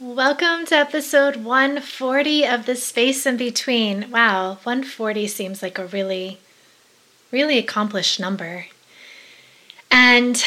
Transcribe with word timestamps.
Welcome 0.00 0.66
to 0.66 0.74
episode 0.74 1.36
140 1.36 2.44
of 2.44 2.66
The 2.66 2.74
Space 2.74 3.26
in 3.26 3.36
Between. 3.36 4.10
Wow, 4.10 4.54
140 4.64 5.28
seems 5.28 5.62
like 5.62 5.78
a 5.78 5.86
really, 5.86 6.38
really 7.30 7.58
accomplished 7.58 8.18
number. 8.18 8.66
And 9.92 10.42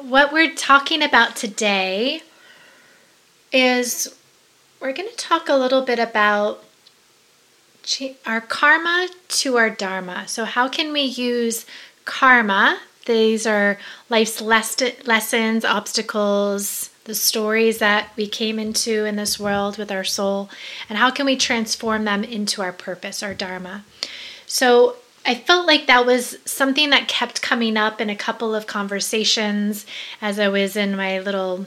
what 0.00 0.32
we're 0.32 0.54
talking 0.54 1.02
about 1.02 1.36
today 1.36 2.22
is 3.52 4.16
we're 4.80 4.94
going 4.94 5.10
to 5.10 5.16
talk 5.16 5.50
a 5.50 5.54
little 5.56 5.82
bit 5.82 5.98
about 5.98 6.64
our 8.24 8.40
karma 8.40 9.10
to 9.28 9.58
our 9.58 9.68
dharma. 9.68 10.26
So, 10.26 10.46
how 10.46 10.66
can 10.68 10.94
we 10.94 11.02
use 11.02 11.66
karma? 12.06 12.80
These 13.04 13.46
are 13.46 13.78
life's 14.08 14.40
lessons, 14.40 15.62
obstacles, 15.66 16.88
the 17.04 17.14
stories 17.14 17.78
that 17.78 18.10
we 18.16 18.26
came 18.26 18.58
into 18.58 19.04
in 19.04 19.16
this 19.16 19.38
world 19.38 19.76
with 19.76 19.90
our 19.90 20.04
soul, 20.04 20.48
and 20.88 20.98
how 20.98 21.10
can 21.10 21.26
we 21.26 21.36
transform 21.36 22.04
them 22.04 22.22
into 22.22 22.62
our 22.62 22.72
purpose, 22.72 23.22
our 23.22 23.34
dharma. 23.34 23.84
So, 24.46 24.96
I 25.24 25.36
felt 25.36 25.68
like 25.68 25.86
that 25.86 26.04
was 26.04 26.36
something 26.44 26.90
that 26.90 27.06
kept 27.06 27.42
coming 27.42 27.76
up 27.76 28.00
in 28.00 28.10
a 28.10 28.16
couple 28.16 28.56
of 28.56 28.66
conversations 28.66 29.86
as 30.20 30.40
I 30.40 30.48
was 30.48 30.74
in 30.74 30.96
my 30.96 31.20
little 31.20 31.66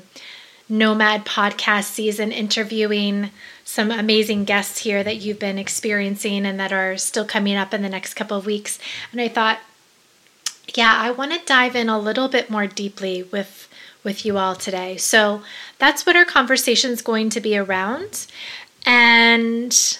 Nomad 0.67 1.25
podcast 1.25 1.85
season 1.85 2.31
interviewing 2.31 3.29
some 3.63 3.91
amazing 3.91 4.45
guests 4.45 4.79
here 4.79 5.03
that 5.03 5.17
you've 5.17 5.39
been 5.39 5.59
experiencing 5.59 6.45
and 6.45 6.59
that 6.59 6.73
are 6.73 6.97
still 6.97 7.25
coming 7.25 7.55
up 7.55 7.73
in 7.73 7.81
the 7.81 7.89
next 7.89 8.15
couple 8.15 8.35
of 8.35 8.45
weeks. 8.45 8.79
And 9.11 9.21
I 9.21 9.27
thought, 9.27 9.59
yeah, 10.73 10.93
I 10.97 11.11
want 11.11 11.31
to 11.31 11.45
dive 11.45 11.75
in 11.75 11.87
a 11.87 11.99
little 11.99 12.27
bit 12.27 12.49
more 12.49 12.67
deeply 12.67 13.23
with 13.23 13.69
with 14.05 14.25
you 14.25 14.37
all 14.37 14.55
today. 14.55 14.95
So 14.95 15.41
that's 15.79 16.05
what 16.05 16.15
our 16.15 16.23
conversation 16.23 16.91
is 16.91 17.01
going 17.01 17.29
to 17.31 17.41
be 17.41 17.57
around. 17.57 18.27
And 18.85 19.97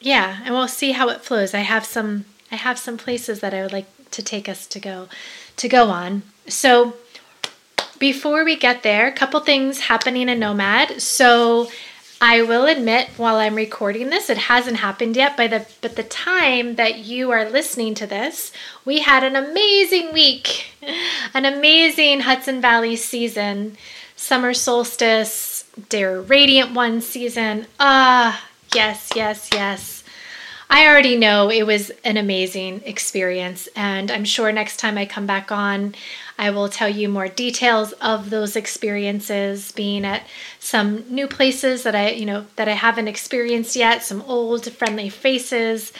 yeah, 0.00 0.38
and 0.44 0.54
we'll 0.54 0.68
see 0.68 0.92
how 0.92 1.08
it 1.08 1.22
flows. 1.22 1.54
I 1.54 1.60
have 1.60 1.84
some 1.84 2.26
I 2.52 2.56
have 2.56 2.78
some 2.78 2.96
places 2.96 3.40
that 3.40 3.52
I 3.52 3.62
would 3.62 3.72
like 3.72 3.86
to 4.12 4.22
take 4.22 4.48
us 4.48 4.66
to 4.68 4.78
go 4.78 5.08
to 5.56 5.68
go 5.68 5.88
on. 5.88 6.22
So 6.46 6.94
before 7.98 8.44
we 8.44 8.56
get 8.56 8.82
there, 8.82 9.08
a 9.08 9.12
couple 9.12 9.40
things 9.40 9.80
happening 9.80 10.28
in 10.28 10.38
Nomad. 10.38 11.00
So 11.00 11.68
I 12.20 12.42
will 12.42 12.66
admit 12.66 13.08
while 13.18 13.36
I'm 13.36 13.54
recording 13.54 14.08
this, 14.08 14.30
it 14.30 14.38
hasn't 14.38 14.78
happened 14.78 15.16
yet. 15.16 15.36
By 15.36 15.48
the 15.48 15.66
but 15.82 15.96
the 15.96 16.02
time 16.02 16.76
that 16.76 16.98
you 16.98 17.30
are 17.30 17.48
listening 17.48 17.94
to 17.96 18.06
this, 18.06 18.52
we 18.86 19.00
had 19.00 19.22
an 19.22 19.36
amazing 19.36 20.14
week, 20.14 20.66
an 21.34 21.44
amazing 21.44 22.20
Hudson 22.20 22.60
Valley 22.62 22.96
season, 22.96 23.76
summer 24.16 24.54
solstice, 24.54 25.64
Dear 25.90 26.20
Radiant 26.22 26.72
One 26.72 27.02
season. 27.02 27.66
Ah, 27.78 28.48
yes, 28.74 29.10
yes, 29.14 29.50
yes. 29.52 30.02
I 30.68 30.88
already 30.88 31.16
know 31.16 31.48
it 31.48 31.64
was 31.64 31.92
an 32.02 32.16
amazing 32.16 32.82
experience, 32.84 33.68
and 33.76 34.10
I'm 34.10 34.24
sure 34.24 34.50
next 34.50 34.78
time 34.78 34.98
I 34.98 35.06
come 35.06 35.26
back 35.26 35.52
on, 35.52 35.94
I 36.38 36.50
will 36.50 36.68
tell 36.68 36.88
you 36.88 37.08
more 37.08 37.28
details 37.28 37.92
of 37.92 38.30
those 38.30 38.56
experiences 38.56 39.70
being 39.70 40.04
at 40.04 40.26
some 40.66 41.04
new 41.08 41.28
places 41.28 41.84
that 41.84 41.94
I, 41.94 42.10
you 42.10 42.26
know, 42.26 42.46
that 42.56 42.68
I 42.68 42.72
haven't 42.72 43.06
experienced 43.06 43.76
yet, 43.76 44.02
some 44.02 44.20
old 44.22 44.70
friendly 44.72 45.08
faces. 45.08 45.92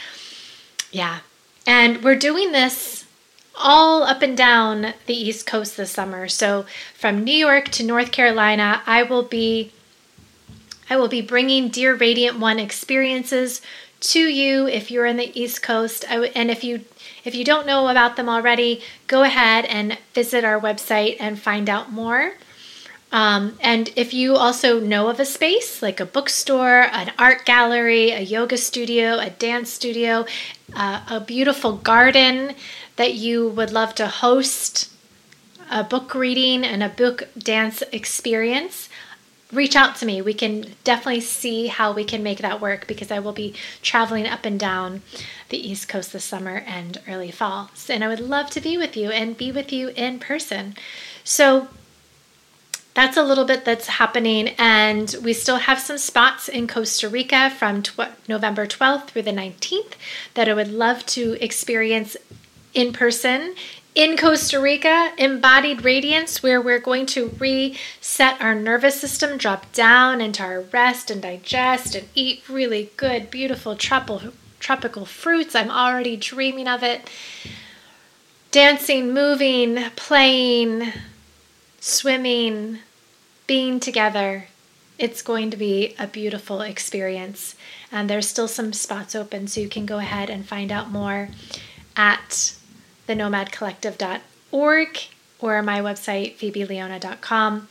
Yeah. 0.91 1.19
And 1.65 2.03
we're 2.03 2.19
doing 2.19 2.51
this 2.51 3.05
all 3.55 4.03
up 4.03 4.21
and 4.21 4.35
down 4.35 4.93
the 5.05 5.13
East 5.13 5.47
Coast 5.47 5.77
this 5.77 5.91
summer. 5.91 6.27
So 6.27 6.65
from 6.93 7.23
New 7.23 7.31
York 7.31 7.69
to 7.69 7.83
North 7.85 8.11
Carolina, 8.11 8.81
I 8.85 9.03
will 9.03 9.23
be 9.23 9.71
I 10.89 10.97
will 10.97 11.07
be 11.07 11.21
bringing 11.21 11.69
Dear 11.69 11.95
Radiant 11.95 12.37
One 12.37 12.59
experiences 12.59 13.61
to 13.99 14.19
you 14.19 14.67
if 14.67 14.91
you're 14.91 15.05
in 15.05 15.15
the 15.15 15.31
East 15.39 15.63
Coast. 15.63 16.03
and 16.09 16.51
if 16.51 16.65
you 16.65 16.81
if 17.23 17.33
you 17.33 17.45
don't 17.45 17.67
know 17.67 17.87
about 17.87 18.17
them 18.17 18.27
already, 18.27 18.81
go 19.07 19.23
ahead 19.23 19.63
and 19.63 19.97
visit 20.13 20.43
our 20.43 20.59
website 20.59 21.15
and 21.21 21.39
find 21.39 21.69
out 21.69 21.89
more. 21.89 22.33
Um, 23.11 23.57
and 23.61 23.89
if 23.95 24.13
you 24.13 24.35
also 24.35 24.79
know 24.79 25.07
of 25.07 25.19
a 25.19 25.25
space 25.25 25.81
like 25.81 25.99
a 25.99 26.05
bookstore, 26.05 26.81
an 26.91 27.13
art 27.17 27.45
gallery, 27.45 28.11
a 28.11 28.19
yoga 28.19 28.57
studio, 28.57 29.17
a 29.17 29.29
dance 29.29 29.71
studio, 29.71 30.25
uh, 30.75 31.01
a 31.09 31.19
beautiful 31.21 31.77
garden 31.77 32.53
that 32.97 33.13
you 33.13 33.47
would 33.49 33.71
love 33.71 33.95
to 33.95 34.07
host 34.07 34.91
a 35.69 35.83
book 35.83 36.13
reading 36.13 36.63
and 36.63 36.83
a 36.83 36.89
book 36.89 37.27
dance 37.37 37.81
experience, 37.91 38.89
reach 39.51 39.75
out 39.75 39.95
to 39.97 40.05
me. 40.05 40.21
We 40.21 40.33
can 40.33 40.75
definitely 40.83 41.21
see 41.21 41.67
how 41.67 41.93
we 41.93 42.03
can 42.03 42.23
make 42.23 42.39
that 42.39 42.59
work 42.59 42.87
because 42.87 43.11
I 43.11 43.19
will 43.19 43.33
be 43.33 43.53
traveling 43.81 44.27
up 44.27 44.45
and 44.45 44.59
down 44.59 45.01
the 45.49 45.69
East 45.69 45.87
Coast 45.87 46.11
this 46.11 46.25
summer 46.25 46.63
and 46.65 46.99
early 47.07 47.31
fall. 47.31 47.69
And 47.89 48.03
I 48.03 48.07
would 48.09 48.19
love 48.19 48.49
to 48.51 48.61
be 48.61 48.77
with 48.77 48.97
you 48.97 49.09
and 49.11 49.37
be 49.37 49.51
with 49.51 49.71
you 49.71 49.89
in 49.89 50.19
person. 50.19 50.75
So 51.23 51.69
that's 52.97 53.15
a 53.15 53.21
little 53.21 53.45
bit 53.45 53.63
that's 53.63 53.85
happening. 53.85 54.55
And 54.57 55.15
we 55.23 55.31
still 55.31 55.57
have 55.57 55.79
some 55.79 55.99
spots 55.99 56.49
in 56.49 56.67
Costa 56.67 57.07
Rica 57.07 57.51
from 57.51 57.83
tw- 57.83 58.09
November 58.27 58.65
12th 58.65 59.09
through 59.09 59.21
the 59.21 59.31
19th 59.31 59.93
that 60.33 60.49
I 60.49 60.55
would 60.55 60.71
love 60.71 61.05
to 61.17 61.37
experience 61.39 62.17
in 62.73 62.91
person 62.93 63.53
in 63.93 64.17
Costa 64.17 64.59
Rica, 64.59 65.11
embodied 65.15 65.83
radiance, 65.83 66.41
where 66.41 66.59
we're 66.59 66.79
going 66.79 67.05
to 67.07 67.29
reset 67.37 68.41
our 68.41 68.55
nervous 68.55 68.99
system, 68.99 69.37
drop 69.37 69.71
down 69.73 70.19
into 70.19 70.41
our 70.41 70.61
rest 70.61 71.11
and 71.11 71.21
digest, 71.21 71.93
and 71.93 72.07
eat 72.15 72.49
really 72.49 72.89
good, 72.97 73.29
beautiful 73.29 73.75
tropical, 73.75 74.33
tropical 74.59 75.05
fruits. 75.05 75.53
I'm 75.53 75.69
already 75.69 76.17
dreaming 76.17 76.67
of 76.67 76.81
it. 76.81 77.07
Dancing, 78.49 79.13
moving, 79.13 79.83
playing, 79.95 80.93
swimming, 81.79 82.79
being 83.47 83.79
together. 83.79 84.47
It's 84.99 85.21
going 85.21 85.49
to 85.51 85.57
be 85.57 85.95
a 85.97 86.07
beautiful 86.07 86.61
experience. 86.61 87.55
And 87.91 88.09
there's 88.09 88.27
still 88.27 88.47
some 88.47 88.73
spots 88.73 89.15
open, 89.15 89.47
so 89.47 89.61
you 89.61 89.69
can 89.69 89.85
go 89.85 89.99
ahead 89.99 90.29
and 90.29 90.45
find 90.45 90.71
out 90.71 90.91
more 90.91 91.29
at 91.95 92.53
thenomadcollective.org 93.07 94.99
or 95.39 95.61
my 95.61 95.79
website, 95.79 96.35
phoebeleona.com. 96.37 97.67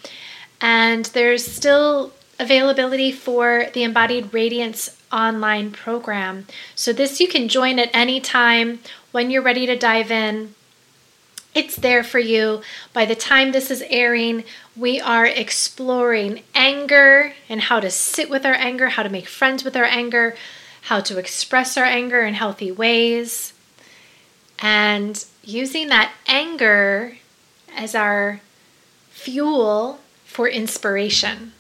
And 0.60 1.04
there's 1.06 1.44
still 1.44 2.12
availability 2.38 3.12
for 3.12 3.66
the 3.72 3.82
Embodied 3.82 4.32
Radiance 4.32 4.96
online 5.12 5.70
program. 5.70 6.46
So, 6.74 6.92
this 6.92 7.20
you 7.20 7.28
can 7.28 7.48
join 7.48 7.78
at 7.78 7.90
any 7.92 8.20
time 8.20 8.80
when 9.12 9.30
you're 9.30 9.42
ready 9.42 9.66
to 9.66 9.76
dive 9.76 10.10
in. 10.10 10.54
It's 11.56 11.74
there 11.74 12.04
for 12.04 12.18
you. 12.18 12.60
By 12.92 13.06
the 13.06 13.14
time 13.14 13.52
this 13.52 13.70
is 13.70 13.82
airing, 13.88 14.44
we 14.76 15.00
are 15.00 15.24
exploring 15.24 16.42
anger 16.54 17.32
and 17.48 17.62
how 17.62 17.80
to 17.80 17.90
sit 17.90 18.28
with 18.28 18.44
our 18.44 18.52
anger, 18.52 18.90
how 18.90 19.02
to 19.02 19.08
make 19.08 19.26
friends 19.26 19.64
with 19.64 19.74
our 19.74 19.84
anger, 19.84 20.36
how 20.82 21.00
to 21.00 21.16
express 21.16 21.78
our 21.78 21.84
anger 21.86 22.20
in 22.20 22.34
healthy 22.34 22.70
ways 22.70 23.54
and 24.58 25.24
using 25.42 25.88
that 25.88 26.12
anger 26.26 27.16
as 27.74 27.94
our 27.94 28.42
fuel 29.08 30.00
for 30.26 30.46
inspiration 30.48 31.52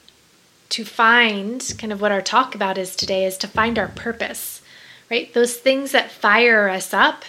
to 0.68 0.84
find 0.84 1.74
kind 1.78 1.92
of 1.92 2.02
what 2.02 2.12
our 2.12 2.20
talk 2.20 2.54
about 2.54 2.76
is 2.76 2.94
today 2.94 3.24
is 3.24 3.38
to 3.38 3.48
find 3.48 3.78
our 3.78 3.88
purpose 3.88 4.62
right 5.10 5.32
those 5.34 5.54
things 5.56 5.92
that 5.92 6.10
fire 6.10 6.68
us 6.68 6.92
up 6.92 7.24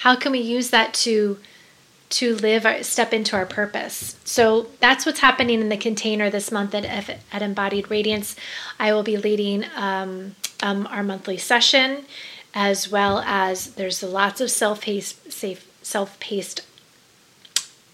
how 0.00 0.14
can 0.14 0.32
we 0.32 0.38
use 0.38 0.70
that 0.70 0.94
to 0.94 1.38
to 2.08 2.34
live 2.36 2.64
our, 2.64 2.82
step 2.82 3.12
into 3.12 3.36
our 3.36 3.46
purpose 3.46 4.16
so 4.24 4.68
that's 4.80 5.04
what's 5.04 5.20
happening 5.20 5.60
in 5.60 5.68
the 5.68 5.76
container 5.76 6.30
this 6.30 6.52
month 6.52 6.74
at, 6.74 6.84
at 7.32 7.42
embodied 7.42 7.90
radiance 7.90 8.36
i 8.78 8.92
will 8.92 9.02
be 9.02 9.16
leading 9.16 9.64
um, 9.74 10.34
um, 10.62 10.86
our 10.88 11.02
monthly 11.02 11.36
session 11.36 12.04
as 12.54 12.90
well 12.90 13.18
as 13.26 13.74
there's 13.74 14.02
lots 14.02 14.40
of 14.40 14.50
self-paced, 14.50 15.30
safe, 15.30 15.68
self-paced 15.82 16.62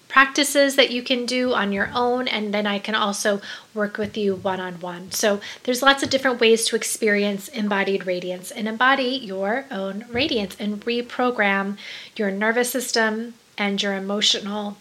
practices 0.06 0.76
that 0.76 0.90
you 0.90 1.02
can 1.02 1.26
do 1.26 1.52
on 1.52 1.72
your 1.72 1.90
own 1.94 2.28
and 2.28 2.54
then 2.54 2.66
I 2.66 2.78
can 2.78 2.94
also 2.94 3.40
work 3.74 3.96
with 3.96 4.16
you 4.16 4.36
one-on-one. 4.36 5.10
So 5.10 5.40
there's 5.64 5.82
lots 5.82 6.02
of 6.02 6.10
different 6.10 6.38
ways 6.38 6.66
to 6.66 6.76
experience 6.76 7.48
embodied 7.48 8.06
radiance 8.06 8.50
and 8.50 8.68
embody 8.68 9.16
your 9.16 9.64
own 9.70 10.04
radiance 10.10 10.54
and 10.60 10.84
reprogram 10.84 11.76
your 12.14 12.30
nervous 12.30 12.70
system 12.70 13.34
and 13.58 13.82
your 13.82 13.94
emotional 13.94 14.76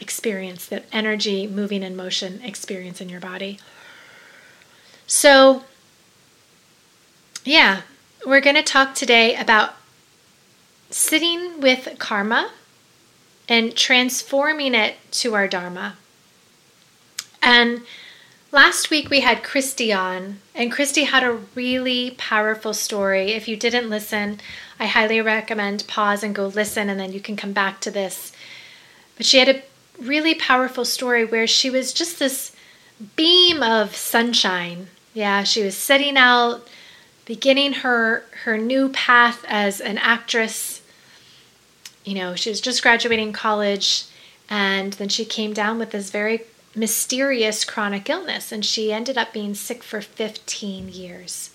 experience, 0.00 0.66
that 0.66 0.84
energy 0.92 1.46
moving 1.46 1.82
in 1.82 1.96
motion 1.96 2.40
experience 2.42 3.00
in 3.00 3.08
your 3.08 3.20
body. 3.20 3.58
So 5.06 5.64
yeah, 7.44 7.82
we're 8.26 8.40
going 8.40 8.56
to 8.56 8.62
talk 8.62 8.94
today 8.94 9.34
about 9.34 9.74
sitting 10.90 11.60
with 11.60 11.96
karma 11.98 12.50
and 13.48 13.74
transforming 13.74 14.74
it 14.74 14.96
to 15.10 15.34
our 15.34 15.48
dharma. 15.48 15.96
And 17.42 17.82
last 18.52 18.90
week 18.90 19.08
we 19.08 19.20
had 19.20 19.42
Christy 19.42 19.92
on, 19.92 20.40
and 20.54 20.70
Christy 20.70 21.04
had 21.04 21.24
a 21.24 21.38
really 21.54 22.14
powerful 22.18 22.74
story. 22.74 23.32
If 23.32 23.48
you 23.48 23.56
didn't 23.56 23.88
listen, 23.88 24.40
I 24.80 24.86
highly 24.86 25.20
recommend 25.20 25.86
pause 25.86 26.22
and 26.22 26.34
go 26.34 26.46
listen, 26.46 26.88
and 26.88 26.98
then 26.98 27.12
you 27.12 27.20
can 27.20 27.36
come 27.36 27.52
back 27.52 27.80
to 27.80 27.90
this. 27.90 28.32
But 29.16 29.26
she 29.26 29.38
had 29.38 29.48
a 29.48 29.62
really 29.98 30.34
powerful 30.34 30.84
story 30.84 31.24
where 31.24 31.46
she 31.46 31.70
was 31.70 31.92
just 31.92 32.18
this 32.18 32.52
beam 33.16 33.62
of 33.62 33.96
sunshine. 33.96 34.88
Yeah, 35.14 35.42
she 35.42 35.64
was 35.64 35.76
setting 35.76 36.16
out, 36.16 36.68
beginning 37.24 37.72
her 37.74 38.24
her 38.44 38.56
new 38.56 38.88
path 38.90 39.44
as 39.48 39.80
an 39.80 39.98
actress. 39.98 40.82
You 42.04 42.14
know, 42.14 42.34
she 42.34 42.50
was 42.50 42.60
just 42.60 42.82
graduating 42.82 43.32
college 43.32 44.06
and 44.48 44.94
then 44.94 45.08
she 45.08 45.24
came 45.24 45.52
down 45.52 45.78
with 45.78 45.90
this 45.90 46.10
very 46.10 46.42
mysterious 46.74 47.64
chronic 47.64 48.08
illness 48.08 48.52
and 48.52 48.64
she 48.64 48.92
ended 48.92 49.18
up 49.18 49.32
being 49.32 49.54
sick 49.54 49.82
for 49.82 50.00
15 50.00 50.88
years. 50.88 51.50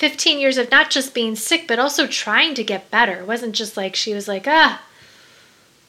15 0.00 0.40
years 0.40 0.58
of 0.58 0.70
not 0.70 0.90
just 0.90 1.14
being 1.14 1.36
sick 1.36 1.66
but 1.68 1.78
also 1.78 2.06
trying 2.06 2.54
to 2.54 2.64
get 2.64 2.90
better. 2.90 3.20
It 3.20 3.26
wasn't 3.26 3.54
just 3.54 3.76
like 3.76 3.94
she 3.94 4.14
was 4.14 4.26
like, 4.26 4.46
"Ah, 4.48 4.82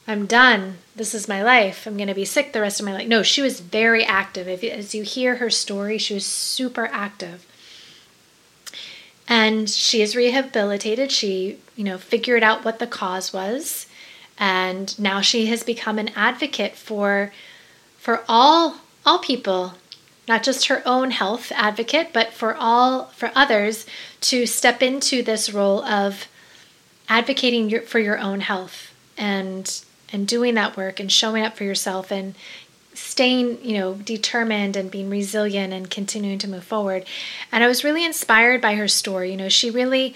I'm 0.07 0.25
done. 0.27 0.77
This 0.95 1.15
is 1.15 1.27
my 1.27 1.41
life. 1.41 1.87
I'm 1.87 1.97
going 1.97 2.07
to 2.09 2.13
be 2.13 2.25
sick 2.25 2.53
the 2.53 2.61
rest 2.61 2.79
of 2.79 2.85
my 2.85 2.93
life." 2.93 3.07
No, 3.07 3.23
she 3.23 3.41
was 3.41 3.59
very 3.59 4.03
active. 4.05 4.47
If, 4.47 4.63
as 4.63 4.93
you 4.93 5.03
hear 5.03 5.37
her 5.37 5.49
story, 5.49 5.97
she 5.97 6.13
was 6.13 6.25
super 6.25 6.87
active. 6.91 7.45
And 9.27 9.69
she 9.69 10.01
is 10.01 10.15
rehabilitated. 10.15 11.11
She, 11.11 11.57
you 11.75 11.83
know, 11.85 11.97
figured 11.97 12.43
out 12.43 12.65
what 12.65 12.79
the 12.79 12.87
cause 12.87 13.33
was 13.33 13.87
and 14.41 14.97
now 14.99 15.21
she 15.21 15.45
has 15.45 15.63
become 15.63 15.99
an 15.99 16.09
advocate 16.15 16.75
for 16.75 17.31
for 17.97 18.23
all 18.27 18.77
all 19.05 19.19
people 19.19 19.75
not 20.27 20.43
just 20.43 20.67
her 20.67 20.81
own 20.85 21.11
health 21.11 21.51
advocate 21.55 22.09
but 22.13 22.33
for 22.33 22.55
all 22.55 23.05
for 23.07 23.31
others 23.35 23.85
to 24.19 24.45
step 24.45 24.81
into 24.81 25.21
this 25.21 25.51
role 25.51 25.83
of 25.83 26.27
advocating 27.09 27.69
your, 27.69 27.81
for 27.81 27.99
your 27.99 28.17
own 28.17 28.39
health 28.39 28.93
and 29.17 29.83
and 30.13 30.27
doing 30.27 30.55
that 30.55 30.75
work 30.77 30.99
and 30.99 31.11
showing 31.11 31.43
up 31.43 31.55
for 31.55 31.63
yourself 31.63 32.11
and 32.11 32.35
staying 32.93 33.63
you 33.63 33.77
know 33.77 33.95
determined 33.95 34.75
and 34.75 34.91
being 34.91 35.09
resilient 35.09 35.73
and 35.73 35.89
continuing 35.89 36.37
to 36.39 36.49
move 36.49 36.63
forward. 36.63 37.05
And 37.51 37.63
i 37.63 37.67
was 37.67 37.83
really 37.83 38.05
inspired 38.05 38.61
by 38.61 38.75
her 38.75 38.87
story. 38.87 39.31
You 39.31 39.37
know 39.37 39.49
she 39.49 39.69
really 39.69 40.15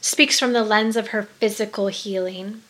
speaks 0.00 0.38
from 0.38 0.52
the 0.52 0.64
lens 0.64 0.96
of 0.96 1.08
her 1.08 1.22
physical 1.22 1.88
healing 1.88 2.62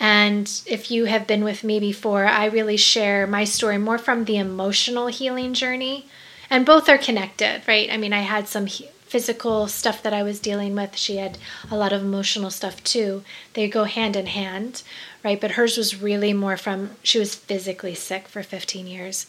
and 0.00 0.50
if 0.66 0.90
you 0.90 1.04
have 1.04 1.26
been 1.26 1.44
with 1.44 1.64
me 1.64 1.78
before, 1.78 2.26
I 2.26 2.46
really 2.46 2.76
share 2.76 3.26
my 3.26 3.44
story 3.44 3.78
more 3.78 3.98
from 3.98 4.24
the 4.24 4.38
emotional 4.38 5.06
healing 5.06 5.54
journey. 5.54 6.08
And 6.50 6.66
both 6.66 6.88
are 6.88 6.98
connected, 6.98 7.62
right? 7.66 7.88
I 7.90 7.96
mean, 7.96 8.12
I 8.12 8.20
had 8.20 8.48
some 8.48 8.66
physical 8.66 9.68
stuff 9.68 10.02
that 10.02 10.12
I 10.12 10.22
was 10.22 10.40
dealing 10.40 10.74
with. 10.74 10.96
She 10.96 11.16
had 11.16 11.38
a 11.70 11.76
lot 11.76 11.92
of 11.92 12.02
emotional 12.02 12.50
stuff 12.50 12.82
too. 12.82 13.22
They 13.54 13.68
go 13.68 13.84
hand 13.84 14.16
in 14.16 14.26
hand, 14.26 14.82
right? 15.22 15.40
But 15.40 15.52
hers 15.52 15.76
was 15.76 16.02
really 16.02 16.32
more 16.32 16.56
from 16.56 16.90
she 17.02 17.18
was 17.18 17.34
physically 17.34 17.94
sick 17.94 18.28
for 18.28 18.42
15 18.42 18.86
years. 18.86 19.26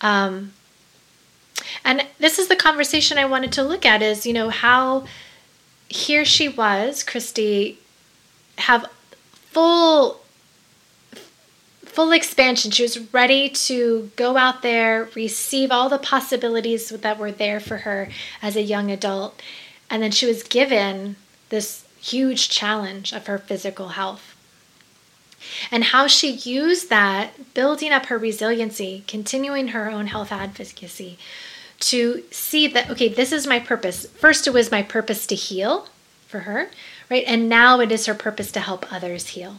Um, 0.00 0.54
and 1.84 2.06
this 2.18 2.38
is 2.38 2.48
the 2.48 2.56
conversation 2.56 3.18
I 3.18 3.26
wanted 3.26 3.52
to 3.52 3.62
look 3.62 3.84
at 3.84 4.00
is, 4.00 4.24
you 4.24 4.32
know, 4.32 4.48
how 4.48 5.04
here 5.88 6.24
she 6.24 6.48
was, 6.48 7.02
Christy, 7.02 7.78
have 8.56 8.86
full 9.50 10.20
full 11.84 12.12
expansion. 12.12 12.70
She 12.70 12.84
was 12.84 13.12
ready 13.12 13.48
to 13.48 14.10
go 14.14 14.36
out 14.36 14.62
there, 14.62 15.08
receive 15.14 15.72
all 15.72 15.88
the 15.88 15.98
possibilities 15.98 16.88
that 16.88 17.18
were 17.18 17.32
there 17.32 17.58
for 17.58 17.78
her 17.78 18.08
as 18.40 18.56
a 18.56 18.62
young 18.62 18.90
adult. 18.90 19.42
And 19.90 20.02
then 20.02 20.12
she 20.12 20.26
was 20.26 20.44
given 20.44 21.16
this 21.48 21.84
huge 22.00 22.48
challenge 22.48 23.12
of 23.12 23.26
her 23.26 23.38
physical 23.38 23.88
health. 23.88 24.36
And 25.70 25.84
how 25.84 26.06
she 26.06 26.30
used 26.30 26.90
that, 26.90 27.54
building 27.54 27.92
up 27.92 28.06
her 28.06 28.18
resiliency, 28.18 29.02
continuing 29.08 29.68
her 29.68 29.90
own 29.90 30.06
health 30.06 30.30
advocacy, 30.30 31.18
to 31.80 32.22
see 32.30 32.68
that, 32.68 32.88
okay, 32.90 33.08
this 33.08 33.32
is 33.32 33.46
my 33.46 33.58
purpose. 33.58 34.06
First, 34.06 34.46
it 34.46 34.52
was 34.52 34.70
my 34.70 34.82
purpose 34.82 35.26
to 35.26 35.34
heal 35.34 35.88
for 36.28 36.40
her 36.40 36.70
right? 37.10 37.24
And 37.26 37.48
now 37.48 37.80
it 37.80 37.90
is 37.90 38.06
her 38.06 38.14
purpose 38.14 38.52
to 38.52 38.60
help 38.60 38.92
others 38.92 39.28
heal. 39.28 39.56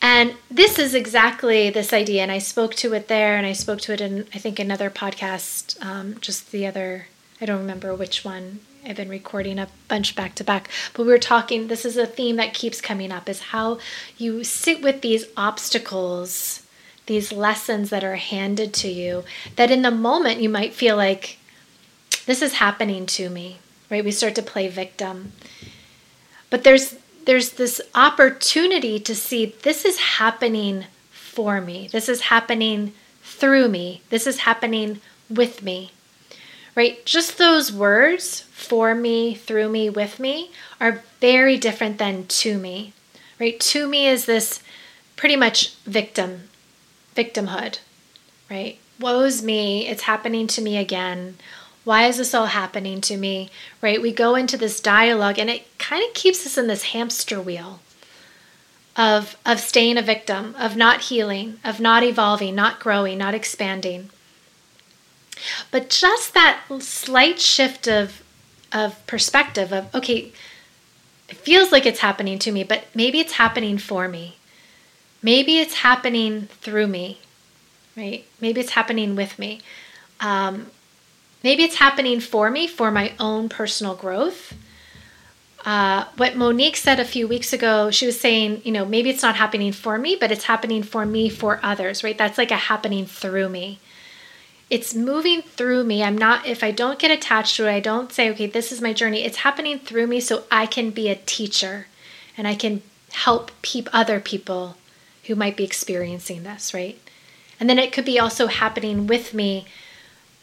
And 0.00 0.34
this 0.50 0.78
is 0.78 0.94
exactly 0.94 1.70
this 1.70 1.92
idea. 1.92 2.22
And 2.22 2.30
I 2.30 2.38
spoke 2.38 2.74
to 2.76 2.94
it 2.94 3.08
there, 3.08 3.36
and 3.36 3.46
I 3.46 3.52
spoke 3.52 3.80
to 3.82 3.92
it 3.92 4.00
in, 4.00 4.26
I 4.34 4.38
think, 4.38 4.58
another 4.58 4.90
podcast 4.90 5.84
um, 5.84 6.18
just 6.20 6.52
the 6.52 6.66
other, 6.66 7.06
I 7.40 7.46
don't 7.46 7.58
remember 7.58 7.94
which 7.94 8.24
one. 8.24 8.60
I've 8.86 8.96
been 8.96 9.08
recording 9.08 9.58
a 9.58 9.68
bunch 9.88 10.14
back 10.14 10.36
to 10.36 10.44
back, 10.44 10.70
but 10.94 11.02
we 11.02 11.08
were 11.08 11.18
talking. 11.18 11.66
This 11.66 11.84
is 11.84 11.96
a 11.96 12.06
theme 12.06 12.36
that 12.36 12.54
keeps 12.54 12.80
coming 12.80 13.10
up 13.10 13.28
is 13.28 13.40
how 13.40 13.80
you 14.16 14.44
sit 14.44 14.82
with 14.82 15.00
these 15.00 15.26
obstacles, 15.36 16.64
these 17.06 17.32
lessons 17.32 17.90
that 17.90 18.04
are 18.04 18.16
handed 18.16 18.72
to 18.74 18.88
you, 18.88 19.24
that 19.56 19.72
in 19.72 19.82
the 19.82 19.90
moment 19.90 20.40
you 20.40 20.48
might 20.48 20.74
feel 20.74 20.96
like, 20.96 21.38
this 22.24 22.40
is 22.40 22.54
happening 22.54 23.04
to 23.06 23.28
me, 23.28 23.58
right? 23.90 24.04
We 24.04 24.10
start 24.12 24.34
to 24.36 24.42
play 24.42 24.68
victim. 24.68 25.32
But 26.50 26.64
there's 26.64 26.96
there's 27.24 27.52
this 27.52 27.80
opportunity 27.94 28.98
to 29.00 29.14
see 29.14 29.54
this 29.62 29.84
is 29.84 29.98
happening 29.98 30.86
for 31.10 31.60
me. 31.60 31.88
This 31.92 32.08
is 32.08 32.22
happening 32.22 32.94
through 33.22 33.68
me. 33.68 34.02
This 34.08 34.26
is 34.26 34.40
happening 34.40 35.00
with 35.28 35.62
me. 35.62 35.92
Right? 36.74 37.04
Just 37.04 37.38
those 37.38 37.72
words, 37.72 38.40
for 38.52 38.94
me, 38.94 39.34
through 39.34 39.68
me, 39.68 39.90
with 39.90 40.18
me, 40.18 40.50
are 40.80 41.02
very 41.20 41.56
different 41.56 41.98
than 41.98 42.26
to 42.26 42.56
me. 42.56 42.92
Right? 43.38 43.58
To 43.60 43.86
me 43.86 44.06
is 44.06 44.24
this 44.24 44.60
pretty 45.16 45.36
much 45.36 45.74
victim, 45.84 46.48
victimhood. 47.14 47.80
Right? 48.50 48.78
Woe's 48.98 49.42
me, 49.42 49.86
it's 49.86 50.02
happening 50.02 50.46
to 50.48 50.62
me 50.62 50.76
again. 50.78 51.36
Why 51.88 52.04
is 52.04 52.18
this 52.18 52.34
all 52.34 52.48
happening 52.48 53.00
to 53.00 53.16
me? 53.16 53.48
Right? 53.80 54.02
We 54.02 54.12
go 54.12 54.34
into 54.34 54.58
this 54.58 54.78
dialogue 54.78 55.38
and 55.38 55.48
it 55.48 55.78
kind 55.78 56.06
of 56.06 56.12
keeps 56.12 56.44
us 56.44 56.58
in 56.58 56.66
this 56.66 56.92
hamster 56.92 57.40
wheel 57.40 57.80
of 58.94 59.38
of 59.46 59.58
staying 59.58 59.96
a 59.96 60.02
victim, 60.02 60.54
of 60.58 60.76
not 60.76 61.04
healing, 61.04 61.58
of 61.64 61.80
not 61.80 62.02
evolving, 62.02 62.54
not 62.54 62.78
growing, 62.78 63.16
not 63.16 63.34
expanding. 63.34 64.10
But 65.70 65.88
just 65.88 66.34
that 66.34 66.60
slight 66.80 67.40
shift 67.40 67.88
of 67.88 68.22
of 68.70 69.06
perspective 69.06 69.72
of 69.72 69.94
okay, 69.94 70.30
it 71.30 71.38
feels 71.38 71.72
like 71.72 71.86
it's 71.86 72.00
happening 72.00 72.38
to 72.40 72.52
me, 72.52 72.64
but 72.64 72.84
maybe 72.94 73.18
it's 73.18 73.40
happening 73.40 73.78
for 73.78 74.08
me. 74.08 74.36
Maybe 75.22 75.58
it's 75.58 75.76
happening 75.76 76.48
through 76.60 76.88
me, 76.88 77.20
right? 77.96 78.26
Maybe 78.42 78.60
it's 78.60 78.72
happening 78.72 79.16
with 79.16 79.38
me. 79.38 79.62
Um, 80.20 80.66
Maybe 81.42 81.62
it's 81.62 81.76
happening 81.76 82.20
for 82.20 82.50
me 82.50 82.66
for 82.66 82.90
my 82.90 83.12
own 83.20 83.48
personal 83.48 83.94
growth. 83.94 84.54
Uh, 85.64 86.06
what 86.16 86.36
Monique 86.36 86.76
said 86.76 86.98
a 86.98 87.04
few 87.04 87.28
weeks 87.28 87.52
ago, 87.52 87.90
she 87.90 88.06
was 88.06 88.18
saying, 88.18 88.62
you 88.64 88.72
know, 88.72 88.84
maybe 88.84 89.10
it's 89.10 89.22
not 89.22 89.36
happening 89.36 89.72
for 89.72 89.98
me, 89.98 90.16
but 90.16 90.32
it's 90.32 90.44
happening 90.44 90.82
for 90.82 91.04
me 91.04 91.28
for 91.28 91.60
others, 91.62 92.02
right? 92.02 92.16
That's 92.16 92.38
like 92.38 92.50
a 92.50 92.56
happening 92.56 93.06
through 93.06 93.48
me. 93.48 93.80
It's 94.70 94.94
moving 94.94 95.42
through 95.42 95.84
me. 95.84 96.02
I'm 96.02 96.16
not, 96.16 96.46
if 96.46 96.62
I 96.62 96.70
don't 96.70 96.98
get 96.98 97.10
attached 97.10 97.56
to 97.56 97.66
it, 97.66 97.72
I 97.72 97.80
don't 97.80 98.12
say, 98.12 98.30
okay, 98.30 98.46
this 98.46 98.70
is 98.70 98.80
my 98.80 98.92
journey. 98.92 99.24
It's 99.24 99.38
happening 99.38 99.78
through 99.78 100.06
me 100.06 100.20
so 100.20 100.44
I 100.50 100.66
can 100.66 100.90
be 100.90 101.08
a 101.08 101.14
teacher 101.14 101.86
and 102.36 102.46
I 102.46 102.54
can 102.54 102.82
help 103.12 103.50
peep 103.62 103.88
other 103.92 104.20
people 104.20 104.76
who 105.24 105.34
might 105.34 105.56
be 105.56 105.64
experiencing 105.64 106.42
this, 106.42 106.72
right? 106.72 106.98
And 107.58 107.68
then 107.68 107.78
it 107.78 107.92
could 107.92 108.04
be 108.04 108.18
also 108.18 108.46
happening 108.46 109.06
with 109.06 109.34
me 109.34 109.66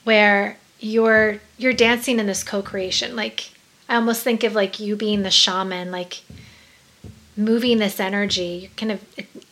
where 0.03 0.57
you're 0.79 1.39
you're 1.57 1.73
dancing 1.73 2.19
in 2.19 2.27
this 2.27 2.43
co-creation. 2.43 3.15
Like 3.15 3.51
i 3.87 3.95
almost 3.95 4.23
think 4.23 4.43
of 4.43 4.55
like 4.55 4.79
you 4.79 4.95
being 4.95 5.21
the 5.21 5.31
shaman 5.31 5.91
like 5.91 6.21
moving 7.37 7.77
this 7.77 7.99
energy. 7.99 8.71
Kind 8.77 8.91
of 8.91 9.03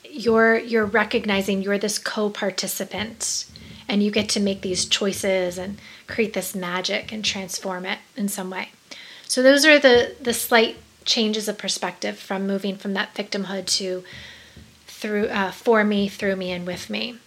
you're 0.09 0.57
you're 0.57 0.85
recognizing 0.85 1.61
you're 1.61 1.77
this 1.77 1.97
co-participant 1.97 3.45
and 3.87 4.01
you 4.03 4.11
get 4.11 4.29
to 4.29 4.39
make 4.39 4.61
these 4.61 4.85
choices 4.85 5.57
and 5.57 5.79
create 6.07 6.33
this 6.33 6.55
magic 6.55 7.11
and 7.11 7.25
transform 7.25 7.85
it 7.85 7.99
in 8.15 8.27
some 8.27 8.49
way. 8.49 8.69
So 9.27 9.41
those 9.41 9.65
are 9.65 9.79
the 9.79 10.15
the 10.21 10.33
slight 10.33 10.77
changes 11.05 11.47
of 11.47 11.57
perspective 11.57 12.17
from 12.17 12.47
moving 12.47 12.77
from 12.77 12.93
that 12.93 13.13
victimhood 13.13 13.65
to 13.65 14.03
through 14.87 15.27
uh, 15.27 15.51
for 15.51 15.83
me 15.83 16.07
through 16.07 16.35
me 16.35 16.51
and 16.51 16.65
with 16.65 16.89
me. 16.89 17.17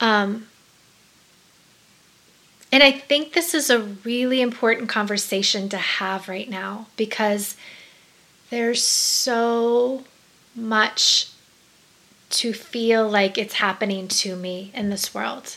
Um, 0.00 0.46
and 2.76 2.82
I 2.82 2.92
think 2.92 3.32
this 3.32 3.54
is 3.54 3.70
a 3.70 3.80
really 3.80 4.42
important 4.42 4.90
conversation 4.90 5.70
to 5.70 5.78
have 5.78 6.28
right 6.28 6.46
now 6.46 6.88
because 6.98 7.56
there's 8.50 8.82
so 8.82 10.04
much 10.54 11.30
to 12.28 12.52
feel 12.52 13.08
like 13.08 13.38
it's 13.38 13.54
happening 13.54 14.08
to 14.08 14.36
me 14.36 14.72
in 14.74 14.90
this 14.90 15.14
world. 15.14 15.56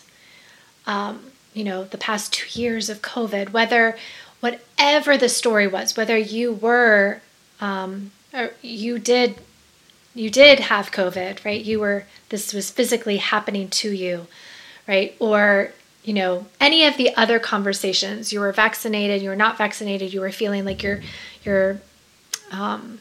Um, 0.88 1.32
you 1.54 1.66
know, 1.66 1.84
the 1.84 1.98
past 1.98 2.32
two 2.32 2.58
years 2.58 2.90
of 2.90 3.02
COVID, 3.02 3.52
whether 3.52 3.98
whatever 4.40 5.18
the 5.18 5.28
story 5.28 5.68
was, 5.68 5.98
whether 5.98 6.18
you 6.18 6.54
were, 6.54 7.20
um, 7.60 8.12
or 8.34 8.52
you 8.62 8.98
did, 8.98 9.36
you 10.16 10.30
did 10.30 10.62
have 10.62 10.94
COVID, 10.94 11.44
right? 11.44 11.66
You 11.66 11.82
were, 11.82 12.06
this 12.30 12.54
was 12.54 12.72
physically 12.72 13.18
happening 13.18 13.68
to 13.72 13.92
you, 13.92 14.28
right? 14.88 15.18
Or, 15.20 15.74
you 16.10 16.16
know, 16.16 16.48
any 16.60 16.86
of 16.86 16.98
the 16.98 17.16
other 17.16 17.38
conversations, 17.38 18.34
you 18.34 18.40
were 18.40 18.52
vaccinated, 18.52 19.22
you 19.22 19.30
were 19.30 19.36
not 19.36 19.60
vaccinated, 19.60 20.12
you 20.12 20.22
were 20.22 20.32
feeling 20.32 20.66
like 20.66 20.82
your, 20.82 21.02
your, 21.44 21.80
um, 22.50 23.00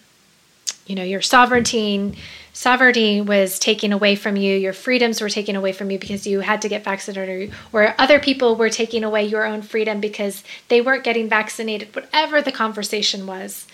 you 0.87 0.95
know, 0.95 1.03
your 1.03 1.23
sovereignty, 1.23 2.15
sovereignty 2.53 3.23
was 3.23 3.59
taken 3.59 3.95
away 3.95 4.15
from 4.15 4.37
you, 4.37 4.55
your 4.55 4.75
freedoms 4.75 5.23
were 5.23 5.31
taken 5.31 5.57
away 5.57 5.73
from 5.73 5.91
you 5.91 5.99
because 5.99 6.27
you 6.27 6.41
had 6.41 6.61
to 6.61 6.69
get 6.69 6.85
vaccinated, 6.85 7.51
or, 7.73 7.85
or 7.85 7.95
other 7.97 8.21
people 8.21 8.57
were 8.57 8.69
taking 8.69 9.03
away 9.03 9.25
your 9.25 9.47
own 9.47 9.63
freedom 9.63 10.01
because 10.01 10.45
they 10.69 10.83
weren't 10.83 11.03
getting 11.03 11.31
vaccinated, 11.31 11.95
whatever 11.95 12.43
the 12.43 12.53
conversation 12.53 13.27
was, 13.27 13.67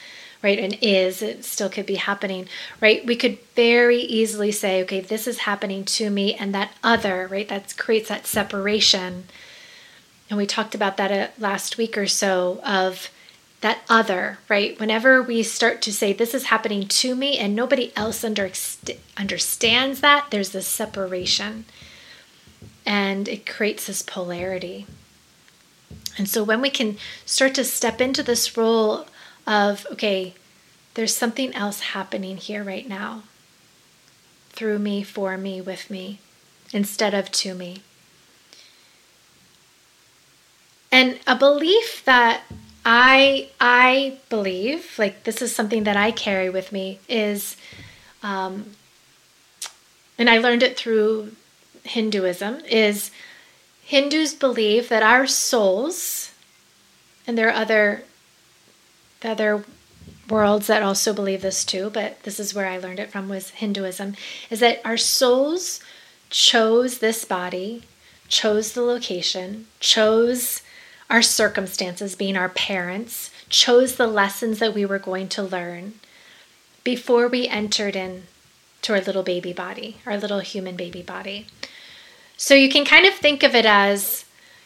right, 0.45 0.59
and 0.59 0.77
is, 0.83 1.23
it 1.23 1.43
still 1.43 1.71
could 1.71 1.87
be 1.87 1.95
happening, 1.95 2.47
right? 2.79 3.05
We 3.05 3.17
could 3.17 3.39
very 3.57 3.99
easily 3.99 4.53
say, 4.53 4.83
okay, 4.83 5.01
this 5.01 5.27
is 5.27 5.39
happening 5.39 5.85
to 5.87 6.11
me, 6.11 6.35
and 6.35 6.55
that 6.55 6.73
other, 6.85 7.27
right, 7.27 7.49
that 7.49 7.75
creates 7.79 8.11
that 8.11 8.27
separation. 8.27 9.25
And 10.29 10.37
we 10.37 10.47
talked 10.47 10.75
about 10.75 10.99
that 10.99 11.11
uh, 11.11 11.33
last 11.39 11.79
week 11.79 11.97
or 11.97 12.07
so 12.07 12.61
of 12.63 13.09
that 13.63 13.79
other, 13.89 14.39
right? 14.51 14.79
Whenever 14.79 15.23
we 15.23 15.43
start 15.43 15.81
to 15.83 15.93
say, 15.93 16.13
This 16.13 16.35
is 16.35 16.45
happening 16.45 16.87
to 16.89 17.15
me, 17.15 17.39
and 17.39 17.57
nobody 17.57 17.91
else 17.97 18.23
under, 18.23 18.51
understands 19.17 20.01
that, 20.03 20.27
there's 20.31 20.51
this 20.51 20.69
separation. 20.69 21.65
And 22.85 23.29
it 23.29 23.47
creates 23.47 23.87
this 23.87 24.03
polarity. 24.03 24.87
And 26.19 26.29
so 26.29 26.45
when 26.45 26.61
we 26.61 26.69
can 26.69 26.99
start 27.25 27.55
to 27.55 27.65
step 27.65 27.99
into 27.99 28.23
this 28.23 28.59
role 28.59 29.07
of, 29.47 29.87
okay, 29.93 30.35
there's 30.95 31.15
something 31.15 31.55
else 31.55 31.81
happening 31.81 32.37
here 32.37 32.63
right 32.63 32.89
now 32.89 33.23
through 34.51 34.79
me, 34.79 35.03
for 35.03 35.37
me, 35.37 35.61
with 35.61 35.91
me, 35.91 36.21
instead 36.73 37.15
of 37.15 37.31
to 37.33 37.55
me. 37.55 37.83
And 40.93 41.19
a 41.27 41.35
belief 41.35 42.05
that 42.05 42.43
I 42.87 43.49
I 43.59 44.19
believe 44.29 44.95
like 44.99 45.25
this 45.25 45.43
is 45.43 45.55
something 45.55 45.85
that 45.85 45.97
I 45.97 46.13
carry 46.13 46.51
with 46.51 46.71
me 46.71 47.01
is, 47.09 47.57
um, 48.23 48.77
and 50.17 50.31
I 50.31 50.39
learned 50.39 50.63
it 50.63 50.77
through 50.77 51.33
Hinduism 51.83 52.61
is 52.67 53.11
Hindus 53.83 54.35
believe 54.35 54.89
that 54.89 55.03
our 55.03 55.27
souls, 55.27 56.33
and 57.27 57.37
there 57.37 57.49
are 57.49 57.55
other 57.55 58.05
other 59.25 59.65
worlds 60.29 60.67
that 60.67 60.83
also 60.83 61.13
believe 61.13 61.43
this 61.43 61.65
too, 61.65 61.91
but 61.91 62.23
this 62.23 62.41
is 62.41 62.55
where 62.55 62.67
I 62.67 62.79
learned 62.79 62.99
it 62.99 63.11
from 63.11 63.29
was 63.29 63.51
Hinduism, 63.51 64.15
is 64.51 64.61
that 64.61 64.81
our 64.85 64.97
souls 64.97 65.81
chose 66.31 66.99
this 66.99 67.25
body, 67.25 67.83
chose 68.29 68.73
the 68.73 68.83
location, 68.83 69.67
chose 69.81 70.63
our 71.11 71.23
circumstances, 71.23 72.17
being 72.17 72.37
our 72.37 72.49
parents, 72.49 73.31
chose 73.49 73.97
the 73.97 74.07
lessons 74.07 74.59
that 74.59 74.75
we 74.75 74.87
were 74.87 74.99
going 74.99 75.29
to 75.29 75.43
learn 75.43 75.95
before 76.83 77.29
we 77.29 77.47
entered 77.47 77.95
in 77.95 78.25
to 78.83 78.95
our 78.95 79.01
little 79.01 79.23
baby 79.23 79.53
body, 79.53 79.99
our 80.07 80.17
little 80.17 80.41
human 80.41 80.77
baby 80.77 81.03
body. 81.03 81.47
So 82.37 82.55
you 82.55 82.69
can 82.69 82.85
kind 82.85 83.07
of 83.07 83.15
think 83.15 83.43
of 83.43 83.55
it 83.55 83.65
as 83.65 84.24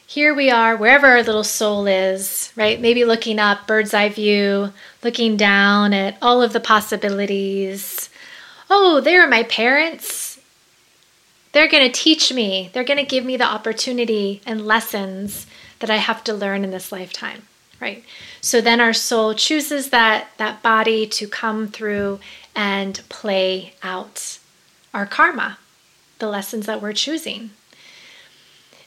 here 0.09 0.33
we 0.35 0.51
are, 0.51 0.75
wherever 0.75 1.07
our 1.07 1.23
little 1.23 1.45
soul 1.45 1.87
is, 1.87 2.51
right? 2.57 2.81
Maybe 2.81 3.05
looking 3.05 3.39
up, 3.39 3.67
bird's 3.67 3.93
eye 3.93 4.09
view, 4.09 4.73
looking 5.05 5.37
down 5.37 5.93
at 5.93 6.17
all 6.23 6.41
of 6.41 6.55
the 6.55 6.61
possibilities. 6.61 8.09
Oh, 8.71 9.03
there 9.03 9.21
are 9.21 9.29
my 9.29 9.43
parents. 9.43 10.41
They're 11.53 11.69
going 11.69 11.85
to 11.87 11.93
teach 11.93 12.33
me, 12.33 12.71
they're 12.73 12.85
going 12.85 12.99
to 12.99 13.05
give 13.05 13.27
me 13.27 13.37
the 13.37 13.45
opportunity 13.45 14.41
and 14.47 14.67
lessons 14.67 15.47
that 15.81 15.91
I 15.91 15.97
have 15.97 16.25
to 16.25 16.33
learn 16.33 16.65
in 16.65 16.71
this 16.71 16.91
lifetime, 16.91 17.43
right? 17.79 18.03
So 18.41 18.63
then 18.63 18.81
our 18.81 18.95
soul 18.95 19.35
chooses 19.35 19.91
that 19.91 20.29
that 20.39 20.63
body 20.63 21.07
to 21.07 21.29
come 21.29 21.69
through 21.69 22.21
and 22.57 23.03
play 23.11 23.75
out 23.83 24.39
our 24.95 25.05
karma, 25.05 25.59
the 26.19 26.29
lessons 26.29 26.65
that 26.65 26.81
we're 26.81 26.95
choosing. 26.95 27.51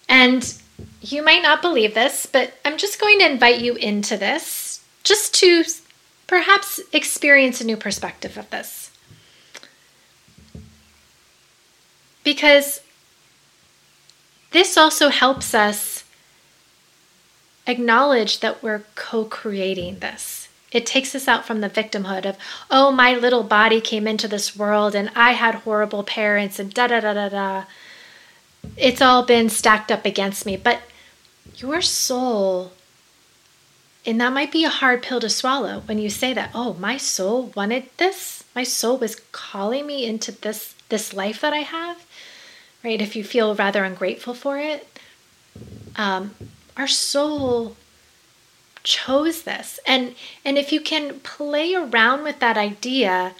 And 0.09 0.60
you 1.01 1.23
might 1.23 1.41
not 1.41 1.61
believe 1.61 1.93
this, 1.93 2.25
but 2.25 2.53
I'm 2.63 2.77
just 2.77 2.99
going 2.99 3.19
to 3.19 3.29
invite 3.29 3.59
you 3.61 3.75
into 3.75 4.17
this 4.17 4.83
just 5.03 5.33
to 5.35 5.63
perhaps 6.27 6.79
experience 6.93 7.59
a 7.59 7.65
new 7.65 7.77
perspective 7.77 8.37
of 8.37 8.49
this. 8.49 8.91
Because 12.23 12.81
this 14.51 14.77
also 14.77 15.09
helps 15.09 15.53
us 15.53 16.03
acknowledge 17.65 18.39
that 18.39 18.61
we're 18.61 18.83
co 18.95 19.25
creating 19.25 19.99
this. 19.99 20.49
It 20.71 20.85
takes 20.85 21.15
us 21.15 21.27
out 21.27 21.45
from 21.45 21.61
the 21.61 21.69
victimhood 21.69 22.25
of, 22.25 22.37
oh, 22.69 22.91
my 22.91 23.13
little 23.13 23.43
body 23.43 23.81
came 23.81 24.07
into 24.07 24.27
this 24.27 24.55
world 24.55 24.95
and 24.95 25.11
I 25.15 25.31
had 25.33 25.55
horrible 25.55 26.03
parents 26.03 26.59
and 26.59 26.73
da 26.73 26.87
da 26.87 27.01
da 27.01 27.13
da 27.13 27.29
da. 27.29 27.63
It's 28.77 29.01
all 29.01 29.23
been 29.23 29.49
stacked 29.49 29.91
up 29.91 30.05
against 30.05 30.45
me. 30.45 30.57
But 30.57 30.81
your 31.57 31.81
soul, 31.81 32.71
and 34.05 34.19
that 34.19 34.33
might 34.33 34.51
be 34.51 34.63
a 34.63 34.69
hard 34.69 35.03
pill 35.03 35.19
to 35.19 35.29
swallow 35.29 35.81
when 35.85 35.99
you 35.99 36.09
say 36.09 36.33
that, 36.33 36.51
oh, 36.53 36.73
my 36.73 36.97
soul 36.97 37.51
wanted 37.55 37.89
this. 37.97 38.43
My 38.55 38.63
soul 38.63 38.97
was 38.97 39.21
calling 39.31 39.85
me 39.87 40.05
into 40.05 40.31
this 40.31 40.75
this 40.89 41.13
life 41.13 41.39
that 41.41 41.53
I 41.53 41.59
have, 41.59 42.05
right? 42.83 43.01
If 43.01 43.15
you 43.15 43.23
feel 43.23 43.55
rather 43.55 43.83
ungrateful 43.85 44.33
for 44.33 44.57
it, 44.57 44.87
um, 45.95 46.35
our 46.75 46.87
soul 46.87 47.77
chose 48.83 49.43
this. 49.43 49.79
And 49.85 50.15
and 50.43 50.57
if 50.57 50.71
you 50.71 50.81
can 50.81 51.19
play 51.19 51.75
around 51.75 52.23
with 52.23 52.39
that 52.39 52.57
idea, 52.57 53.33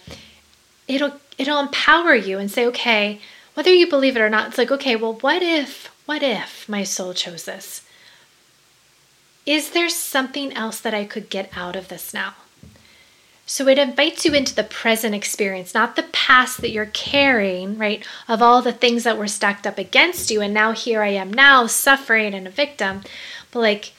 it'll 0.88 1.20
it'll 1.38 1.60
empower 1.60 2.14
you 2.14 2.38
and 2.38 2.50
say, 2.50 2.66
okay, 2.66 3.20
whether 3.54 3.72
you 3.72 3.88
believe 3.88 4.16
it 4.16 4.20
or 4.20 4.30
not, 4.30 4.48
it's 4.48 4.58
like, 4.58 4.70
okay, 4.70 4.96
well, 4.96 5.14
what 5.14 5.42
if, 5.42 5.86
what 6.06 6.22
if 6.22 6.68
my 6.68 6.84
soul 6.84 7.14
chose 7.14 7.44
this? 7.44 7.82
Is 9.44 9.70
there 9.70 9.88
something 9.88 10.52
else 10.52 10.80
that 10.80 10.94
I 10.94 11.04
could 11.04 11.28
get 11.28 11.50
out 11.56 11.76
of 11.76 11.88
this 11.88 12.14
now? 12.14 12.34
So 13.44 13.66
it 13.68 13.78
invites 13.78 14.24
you 14.24 14.32
into 14.32 14.54
the 14.54 14.62
present 14.62 15.14
experience, 15.14 15.74
not 15.74 15.96
the 15.96 16.04
past 16.04 16.60
that 16.60 16.70
you're 16.70 16.86
carrying, 16.86 17.76
right? 17.76 18.06
Of 18.28 18.40
all 18.40 18.62
the 18.62 18.72
things 18.72 19.04
that 19.04 19.18
were 19.18 19.26
stacked 19.26 19.66
up 19.66 19.78
against 19.78 20.30
you. 20.30 20.40
And 20.40 20.54
now 20.54 20.72
here 20.72 21.02
I 21.02 21.08
am 21.08 21.32
now 21.32 21.66
suffering 21.66 22.34
and 22.34 22.46
a 22.46 22.50
victim. 22.50 23.02
But 23.50 23.60
like, 23.60 23.92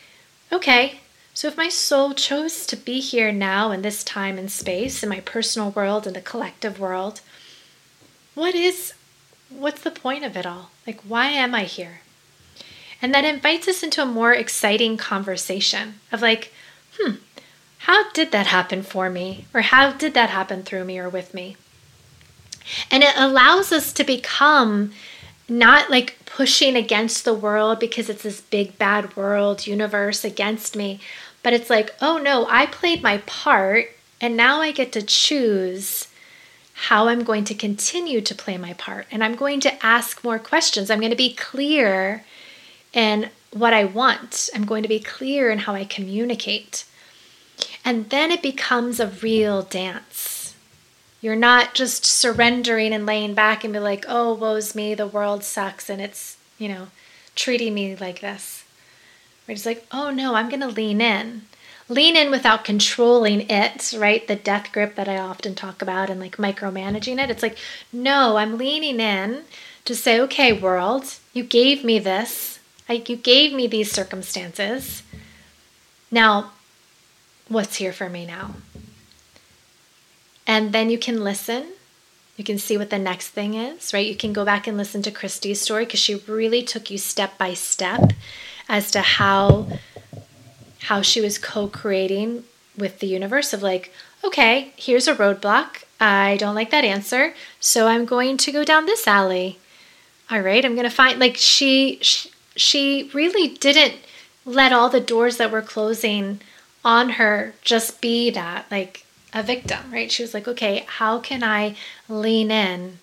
okay, 0.52 1.02
so 1.34 1.48
if 1.48 1.58
my 1.58 1.68
soul 1.68 2.14
chose 2.14 2.66
to 2.68 2.76
be 2.76 3.00
here 3.00 3.32
now 3.32 3.72
in 3.72 3.82
this 3.82 4.04
time 4.04 4.38
and 4.38 4.52
space, 4.52 5.04
in 5.04 5.10
my 5.10 5.20
personal 5.20 5.72
world 5.72 6.08
and 6.08 6.16
the 6.16 6.22
collective 6.22 6.80
world, 6.80 7.22
what 8.36 8.56
is, 8.56 8.94
what's 9.60 9.82
the 9.82 9.92
point 9.92 10.24
of 10.24 10.36
it 10.36 10.46
all? 10.46 10.72
Like, 10.86 11.02
why 11.02 11.28
am 11.28 11.54
I 11.56 11.64
here? 11.64 12.02
And 13.02 13.14
that 13.14 13.26
invites 13.26 13.68
us 13.68 13.84
into 13.84 14.02
a 14.02 14.06
more 14.06 14.34
exciting 14.34 14.98
conversation 14.98 15.96
of 16.12 16.22
like, 16.22 16.54
hmm, 16.98 17.16
how 17.80 18.12
did 18.12 18.32
that 18.32 18.48
happen 18.48 18.82
for 18.82 19.10
me? 19.10 19.46
Or 19.54 19.62
how 19.62 19.92
did 19.92 20.14
that 20.14 20.30
happen 20.30 20.64
through 20.64 20.86
me 20.86 21.00
or 21.00 21.10
with 21.10 21.34
me? 21.34 21.58
And 22.90 23.04
it 23.04 23.14
allows 23.18 23.72
us 23.72 23.92
to 23.94 24.04
become 24.04 24.94
not 25.50 25.90
like 25.90 26.18
pushing 26.26 26.76
against 26.76 27.26
the 27.26 27.34
world 27.34 27.80
because 27.80 28.10
it's 28.10 28.24
this 28.24 28.42
big 28.42 28.78
bad 28.78 29.16
world 29.18 29.68
universe 29.68 30.24
against 30.24 30.76
me, 30.76 31.00
but 31.44 31.54
it's 31.54 31.70
like, 31.70 31.94
oh 32.02 32.18
no, 32.18 32.48
I 32.50 32.66
played 32.68 33.04
my 33.04 33.18
part 33.20 33.90
and 34.22 34.38
now 34.38 34.62
I 34.62 34.72
get 34.72 34.94
to 34.94 35.02
choose 35.02 36.08
how 36.74 37.08
I'm 37.08 37.24
going 37.24 37.44
to 37.46 37.54
continue 37.54 38.22
to 38.22 38.36
play 38.36 38.58
my 38.58 38.74
part. 38.74 39.08
And 39.12 39.24
I'm 39.24 39.36
going 39.36 39.60
to 39.62 39.86
ask 39.86 40.24
more 40.24 40.40
questions. 40.40 40.90
I'm 40.90 41.00
going 41.00 41.12
to 41.12 41.16
be 41.16 41.34
clear 41.34 42.26
in 42.94 43.30
what 43.52 43.74
I 43.74 43.86
want, 43.86 44.50
I'm 44.54 44.66
going 44.66 44.84
to 44.84 44.90
be 44.90 45.00
clear 45.00 45.52
in 45.52 45.60
how 45.60 45.74
I 45.74 45.86
communicate. 45.86 46.86
And 47.86 48.10
then 48.10 48.32
it 48.32 48.42
becomes 48.42 49.00
a 49.00 49.08
real 49.08 49.62
dance. 49.62 50.56
You're 51.22 51.36
not 51.36 51.74
just 51.74 52.06
surrendering 52.06 52.94
and 52.94 53.06
laying 53.06 53.34
back 53.34 53.64
and 53.64 53.72
be 53.72 53.80
like, 53.80 54.06
oh, 54.08 54.34
woe's 54.34 54.76
me, 54.76 54.94
the 54.94 55.08
world 55.08 55.44
sucks 55.44 55.90
and 55.90 56.02
it's, 56.02 56.38
you 56.58 56.68
know, 56.68 56.88
treating 57.36 57.74
me 57.74 57.96
like 57.96 58.20
this. 58.20 58.64
Right? 59.48 59.56
It's 59.56 59.66
like, 59.66 59.86
oh 59.92 60.10
no, 60.10 60.36
I'm 60.36 60.50
going 60.50 60.62
to 60.62 60.68
lean 60.68 61.02
in. 61.02 61.44
Lean 61.90 62.16
in 62.16 62.32
without 62.32 62.64
controlling 62.64 63.50
it, 63.50 63.94
right? 63.98 64.28
The 64.28 64.36
death 64.36 64.72
grip 64.72 64.96
that 64.96 65.10
I 65.10 65.18
often 65.18 65.56
talk 65.56 65.82
about 65.82 66.10
and 66.10 66.20
like 66.20 66.38
micromanaging 66.38 67.22
it. 67.22 67.30
It's 67.30 67.44
like, 67.44 67.58
no, 67.92 68.38
I'm 68.38 68.58
leaning 68.58 69.00
in 69.00 69.44
to 69.86 69.96
say, 69.96 70.20
okay, 70.22 70.54
world, 70.54 71.16
you 71.34 71.44
gave 71.44 71.84
me 71.84 72.00
this. 72.00 72.60
Like 72.88 73.10
you 73.10 73.16
gave 73.16 73.54
me 73.54 73.68
these 73.68 73.92
circumstances. 73.92 75.04
Now, 76.12 76.52
what's 77.48 77.76
here 77.76 77.94
for 77.94 78.10
me 78.10 78.26
now? 78.26 78.56
And 80.46 80.74
then 80.74 80.90
you 80.90 80.98
can 80.98 81.24
listen. 81.24 81.68
You 82.38 82.44
can 82.44 82.58
see 82.58 82.78
what 82.78 82.90
the 82.90 83.00
next 83.00 83.30
thing 83.30 83.54
is, 83.54 83.94
right? 83.94 84.06
You 84.06 84.16
can 84.16 84.34
go 84.34 84.44
back 84.44 84.68
and 84.68 84.78
listen 84.78 85.02
to 85.04 85.12
Christy's 85.12 85.62
story 85.62 85.86
because 85.86 86.00
she 86.00 86.16
really 86.28 86.64
took 86.64 86.90
you 86.90 86.98
step 86.98 87.38
by 87.38 87.54
step 87.54 88.14
as 88.68 88.92
to 88.92 89.02
how 89.02 89.68
how 90.84 91.02
she 91.02 91.22
was 91.22 91.38
co-creating 91.38 92.44
with 92.78 93.00
the 93.00 93.08
universe 93.08 93.54
of 93.54 93.64
like, 93.64 93.94
okay, 94.24 94.74
here's 94.76 95.08
a 95.08 95.16
roadblock. 95.16 95.84
I 96.00 96.36
don't 96.38 96.56
like 96.56 96.72
that 96.72 96.84
answer, 96.84 97.34
so 97.60 97.88
I'm 97.88 98.06
going 98.06 98.36
to 98.38 98.52
go 98.52 98.66
down 98.66 98.86
this 98.86 99.08
alley. 99.08 99.60
All 100.30 100.42
right, 100.42 100.64
I'm 100.64 100.76
going 100.76 100.90
to 100.90 100.96
find 100.96 101.20
like 101.20 101.38
she 101.38 102.00
she 102.02 103.10
really 103.14 103.48
didn't 103.48 103.96
let 104.46 104.74
all 104.74 104.90
the 104.90 105.00
doors 105.00 105.38
that 105.38 105.52
were 105.52 105.62
closing 105.62 106.42
on 106.84 107.12
her 107.12 107.54
just 107.62 108.02
be 108.02 108.30
that 108.32 108.66
like 108.70 109.06
a 109.34 109.42
victim, 109.42 109.92
right? 109.92 110.12
She 110.12 110.22
was 110.22 110.34
like, 110.34 110.48
okay, 110.48 110.84
how 110.88 111.20
can 111.20 111.44
I 111.44 111.76
lean 112.10 112.52
in 112.52 113.00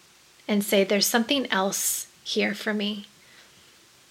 and 0.47 0.63
say 0.63 0.85
there's 0.85 1.07
something 1.07 1.51
else 1.51 2.09
here 2.23 2.55
for 2.55 2.75
me? 2.75 3.07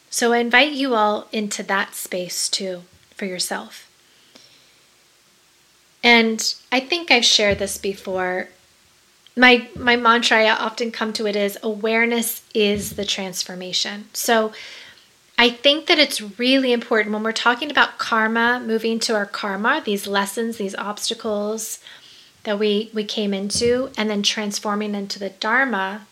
So 0.10 0.34
I 0.34 0.40
invite 0.40 0.72
you 0.72 0.96
all 0.96 1.28
into 1.32 1.62
that 1.64 1.94
space 1.94 2.50
too 2.50 2.82
for 3.20 3.26
yourself. 3.26 3.88
And 6.02 6.56
I 6.72 6.80
think 6.80 7.12
I've 7.12 7.26
shared 7.26 7.60
this 7.60 7.78
before. 7.78 8.48
My 9.36 9.68
my 9.76 9.96
mantra 9.96 10.38
I 10.40 10.50
often 10.50 10.92
come 10.92 11.14
to 11.14 11.28
it 11.28 11.36
is 11.36 11.58
awareness 11.62 12.42
is 12.56 12.96
the 12.96 13.06
transformation. 13.06 14.06
So 14.14 14.54
I 15.38 15.50
think 15.50 15.88
that 15.88 16.00
it's 16.00 16.40
really 16.40 16.74
important 16.74 17.14
when 17.14 17.24
we're 17.24 17.32
talking 17.32 17.70
about 17.70 17.98
karma, 17.98 18.62
moving 18.66 19.00
to 19.00 19.16
our 19.16 19.26
dharma, 19.26 19.82
these 19.86 20.08
lessons, 20.08 20.58
these 20.58 20.76
obstacles 20.76 21.80
that 22.44 22.58
we 22.58 22.90
we 22.94 23.04
came 23.04 23.34
into 23.34 23.92
and 23.98 24.10
then 24.10 24.24
transforming 24.24 24.96
into 24.96 25.20
the 25.20 25.30
dharma, 25.30 26.08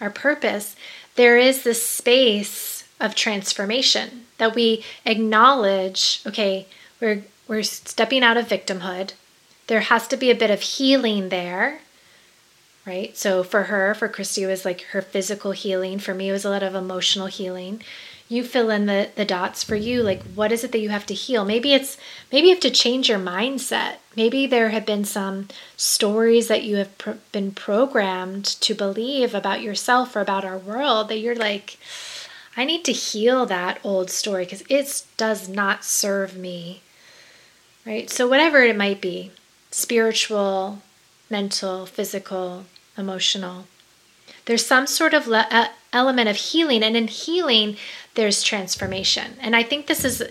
our 0.00 0.10
purpose, 0.10 0.74
there 1.16 1.36
is 1.36 1.62
this 1.62 1.86
space 1.86 2.84
of 2.98 3.14
transformation 3.14 4.25
that 4.38 4.54
we 4.54 4.84
acknowledge 5.04 6.20
okay 6.26 6.66
we're 7.00 7.22
we're 7.48 7.62
stepping 7.62 8.24
out 8.24 8.36
of 8.36 8.48
victimhood. 8.48 9.12
There 9.68 9.80
has 9.80 10.08
to 10.08 10.16
be 10.16 10.30
a 10.30 10.34
bit 10.34 10.50
of 10.50 10.60
healing 10.60 11.28
there 11.28 11.80
right? 12.86 13.16
So 13.16 13.42
for 13.42 13.64
her 13.64 13.94
for 13.94 14.08
christy 14.08 14.44
it 14.44 14.46
was 14.46 14.64
like 14.64 14.82
her 14.92 15.02
physical 15.02 15.52
healing. 15.52 15.98
For 15.98 16.14
me 16.14 16.30
it 16.30 16.32
was 16.32 16.44
a 16.44 16.50
lot 16.50 16.62
of 16.62 16.74
emotional 16.74 17.26
healing. 17.26 17.82
You 18.28 18.42
fill 18.42 18.70
in 18.70 18.86
the 18.86 19.10
the 19.14 19.24
dots 19.24 19.62
for 19.62 19.76
you 19.76 20.02
like 20.02 20.22
what 20.34 20.52
is 20.52 20.64
it 20.64 20.72
that 20.72 20.80
you 20.80 20.88
have 20.88 21.06
to 21.06 21.14
heal? 21.14 21.44
Maybe 21.44 21.74
it's 21.74 21.98
maybe 22.32 22.48
you 22.48 22.54
have 22.54 22.62
to 22.62 22.70
change 22.70 23.08
your 23.08 23.18
mindset. 23.18 23.96
Maybe 24.16 24.46
there 24.46 24.70
have 24.70 24.86
been 24.86 25.04
some 25.04 25.48
stories 25.76 26.48
that 26.48 26.62
you 26.62 26.76
have 26.76 26.90
been 27.32 27.50
programmed 27.52 28.44
to 28.44 28.74
believe 28.74 29.34
about 29.34 29.60
yourself 29.62 30.16
or 30.16 30.20
about 30.20 30.44
our 30.44 30.58
world 30.58 31.08
that 31.08 31.18
you're 31.18 31.36
like 31.36 31.78
I 32.56 32.64
need 32.64 32.84
to 32.86 32.92
heal 32.92 33.46
that 33.46 33.78
old 33.84 34.10
story 34.10 34.44
because 34.44 34.64
it 34.68 35.04
does 35.16 35.48
not 35.48 35.84
serve 35.84 36.36
me. 36.36 36.80
Right? 37.84 38.10
So, 38.10 38.26
whatever 38.26 38.62
it 38.62 38.76
might 38.76 39.00
be 39.00 39.30
spiritual, 39.70 40.82
mental, 41.30 41.86
physical, 41.86 42.64
emotional 42.96 43.66
there's 44.46 44.64
some 44.64 44.86
sort 44.86 45.12
of 45.12 45.26
le- 45.26 45.70
element 45.92 46.28
of 46.28 46.36
healing. 46.36 46.82
And 46.82 46.96
in 46.96 47.08
healing, 47.08 47.76
there's 48.14 48.42
transformation. 48.42 49.36
And 49.40 49.54
I 49.54 49.62
think 49.62 49.86
this 49.86 50.04
is 50.04 50.22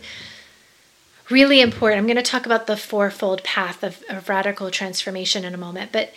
really 1.30 1.62
important. 1.62 2.00
I'm 2.00 2.08
going 2.08 2.16
to 2.18 2.24
talk 2.24 2.46
about 2.46 2.68
the 2.68 2.78
fourfold 2.78 3.44
path 3.44 3.84
of, 3.84 4.04
of 4.10 4.28
radical 4.28 4.72
transformation 4.72 5.44
in 5.44 5.54
a 5.54 5.58
moment. 5.58 5.92
But 5.92 6.14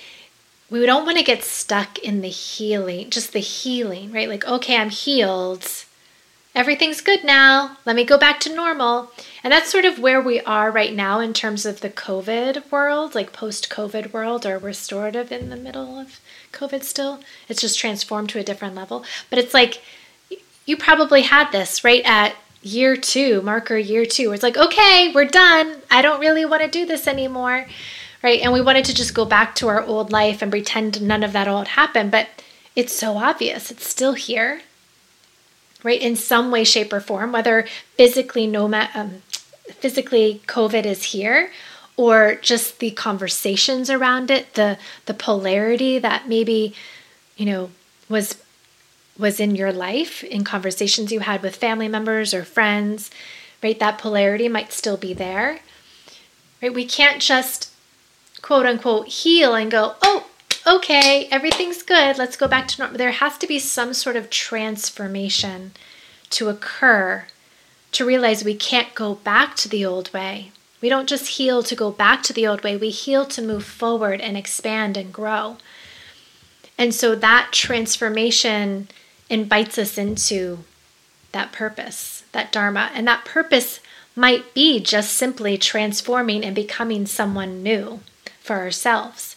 we 0.71 0.85
don't 0.87 1.05
want 1.05 1.19
to 1.19 1.25
get 1.25 1.45
stuck 1.45 1.99
in 1.99 2.21
the 2.21 2.29
healing, 2.29 3.11
just 3.11 3.33
the 3.33 3.39
healing, 3.41 4.13
right? 4.13 4.29
Like, 4.29 4.47
okay, 4.47 4.77
I'm 4.77 4.91
healed 4.91 5.67
everything's 6.59 7.01
good 7.01 7.23
now. 7.23 7.77
Let 7.87 7.95
me 7.95 8.03
go 8.03 8.19
back 8.19 8.41
to 8.41 8.53
normal. 8.53 9.13
And 9.45 9.53
that's 9.53 9.71
sort 9.71 9.85
of 9.85 10.01
where 10.01 10.21
we 10.21 10.41
are 10.41 10.73
right 10.73 10.93
now 10.93 11.21
in 11.21 11.33
terms 11.33 11.65
of 11.65 11.81
the 11.81 11.89
COVID 11.89 12.69
world, 12.73 13.15
like 13.15 13.33
post 13.33 13.71
COVID 13.71 14.13
world, 14.13 14.45
or 14.45 14.59
we're 14.59 14.73
sort 14.73 15.15
of 15.15 15.31
in 15.31 15.51
the 15.51 15.57
middle 15.57 15.97
of 16.01 16.19
COVID 16.53 16.83
still. 16.83 17.21
It's 17.49 17.61
just 17.61 17.79
transformed 17.79 18.31
to 18.31 18.41
a 18.41 18.43
different 18.43 18.75
level. 18.75 19.05
But 19.31 19.39
it's 19.39 19.55
like 19.55 19.81
you 20.67 20.77
probably 20.77 21.23
had 21.23 21.53
this 21.53 21.85
right 21.85 22.03
at 22.05 22.35
year 22.61 22.97
two, 22.97 23.41
marker 23.43 23.79
year 23.79 24.05
two, 24.05 24.27
where 24.27 24.35
it's 24.35 24.43
like, 24.43 24.57
okay, 24.57 25.13
we're 25.15 25.27
done. 25.27 25.77
I 25.93 26.03
don't 26.03 26.21
really 26.21 26.45
want 26.45 26.63
to 26.63 26.69
do 26.69 26.85
this 26.85 27.07
anymore. 27.07 27.67
Right. 28.21 28.41
And 28.41 28.53
we 28.53 28.61
wanted 28.61 28.85
to 28.87 28.95
just 28.95 29.15
go 29.15 29.25
back 29.25 29.55
to 29.57 29.69
our 29.69 29.85
old 29.85 30.11
life 30.11 30.43
and 30.43 30.51
pretend 30.51 31.01
none 31.01 31.23
of 31.23 31.33
that 31.35 31.47
all 31.47 31.65
happened. 31.65 32.11
But 32.11 32.27
it's 32.75 32.93
so 32.93 33.17
obvious. 33.17 33.71
It's 33.71 33.89
still 33.89 34.15
here 34.15 34.63
right? 35.83 36.01
In 36.01 36.17
some 36.17 36.51
way, 36.51 36.65
shape, 36.65 36.93
or 36.93 37.01
form, 37.01 37.33
whether 37.33 37.67
physically 37.97 38.47
nomad, 38.47 38.91
um, 38.95 39.23
physically 39.71 40.41
COVID 40.47 40.85
is 40.85 41.05
here, 41.05 41.51
or 41.97 42.37
just 42.37 42.79
the 42.79 42.91
conversations 42.93 43.91
around 43.91 44.31
it, 44.31 44.55
the 44.55 44.79
the 45.07 45.15
polarity 45.15 45.99
that 45.99 46.29
maybe, 46.29 46.75
you 47.37 47.47
know, 47.47 47.71
was 48.09 48.37
was 49.19 49.41
in 49.41 49.57
your 49.57 49.73
life 49.73 50.23
in 50.23 50.45
conversations 50.45 51.11
you 51.11 51.21
had 51.21 51.43
with 51.43 51.57
family 51.57 51.89
members 51.89 52.33
or 52.33 52.45
friends, 52.45 53.11
right? 53.63 53.79
That 53.81 53.99
polarity 53.99 54.49
might 54.49 54.73
still 54.73 54.97
be 54.97 55.13
there. 55.13 55.61
Right? 56.63 56.73
We 56.73 56.87
can't 56.87 57.21
just 57.21 57.73
quote 58.43 58.67
unquote 58.67 59.09
heal 59.09 59.55
and 59.55 59.71
go, 59.71 59.97
"Oh, 60.03 60.28
okay, 60.69 61.27
everything's 61.31 61.83
good, 61.83 62.19
let's 62.19 62.37
go 62.37 62.47
back 62.47 62.69
to 62.69 62.81
normal. 62.81 62.99
There 62.99 63.13
has 63.13 63.39
to 63.39 63.47
be 63.47 63.59
some 63.59 63.95
sort 63.95 64.17
of 64.17 64.29
transformation 64.29 65.73
to 66.31 66.49
occur 66.49 67.25
to 67.93 68.05
realize 68.05 68.45
we 68.45 68.55
can't 68.55 68.95
go 68.95 69.15
back 69.15 69.57
to 69.57 69.69
the 69.69 69.85
old 69.87 70.13
way. 70.13 70.53
We 70.83 70.89
don't 70.89 71.09
just 71.09 71.39
heal 71.39 71.63
to 71.63 71.75
go 71.75 71.91
back 71.91 72.23
to 72.25 72.33
the 72.33 72.47
old 72.47 72.63
way, 72.63 72.77
we 72.77 72.91
heal 72.91 73.25
to 73.27 73.43
move 73.43 73.65
forward 73.65 74.21
and 74.21 74.37
expand 74.37 74.97
and 74.97 75.13
grow. 75.13 75.57
And 76.77 76.95
so 76.95 77.15
that 77.17 77.49
transformation 77.51 78.89
invites 79.29 79.79
us 79.79 79.99
into 79.99 80.61
that 81.33 81.51
purpose, 81.51 82.25
that 82.33 82.53
Dharma. 82.53 82.91
And 82.95 83.07
that 83.09 83.25
purpose 83.25 83.81
might 84.15 84.55
be 84.55 84.81
just 84.81 85.15
simply 85.15 85.59
transforming 85.59 86.45
and 86.45 86.55
becoming 86.55 87.07
someone 87.07 87.63
new 87.63 88.01
for 88.41 88.57
ourselves. 88.57 89.28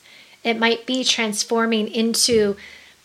It 0.44 0.60
might 0.60 0.86
be 0.86 1.04
transforming 1.04 1.88
into 1.88 2.56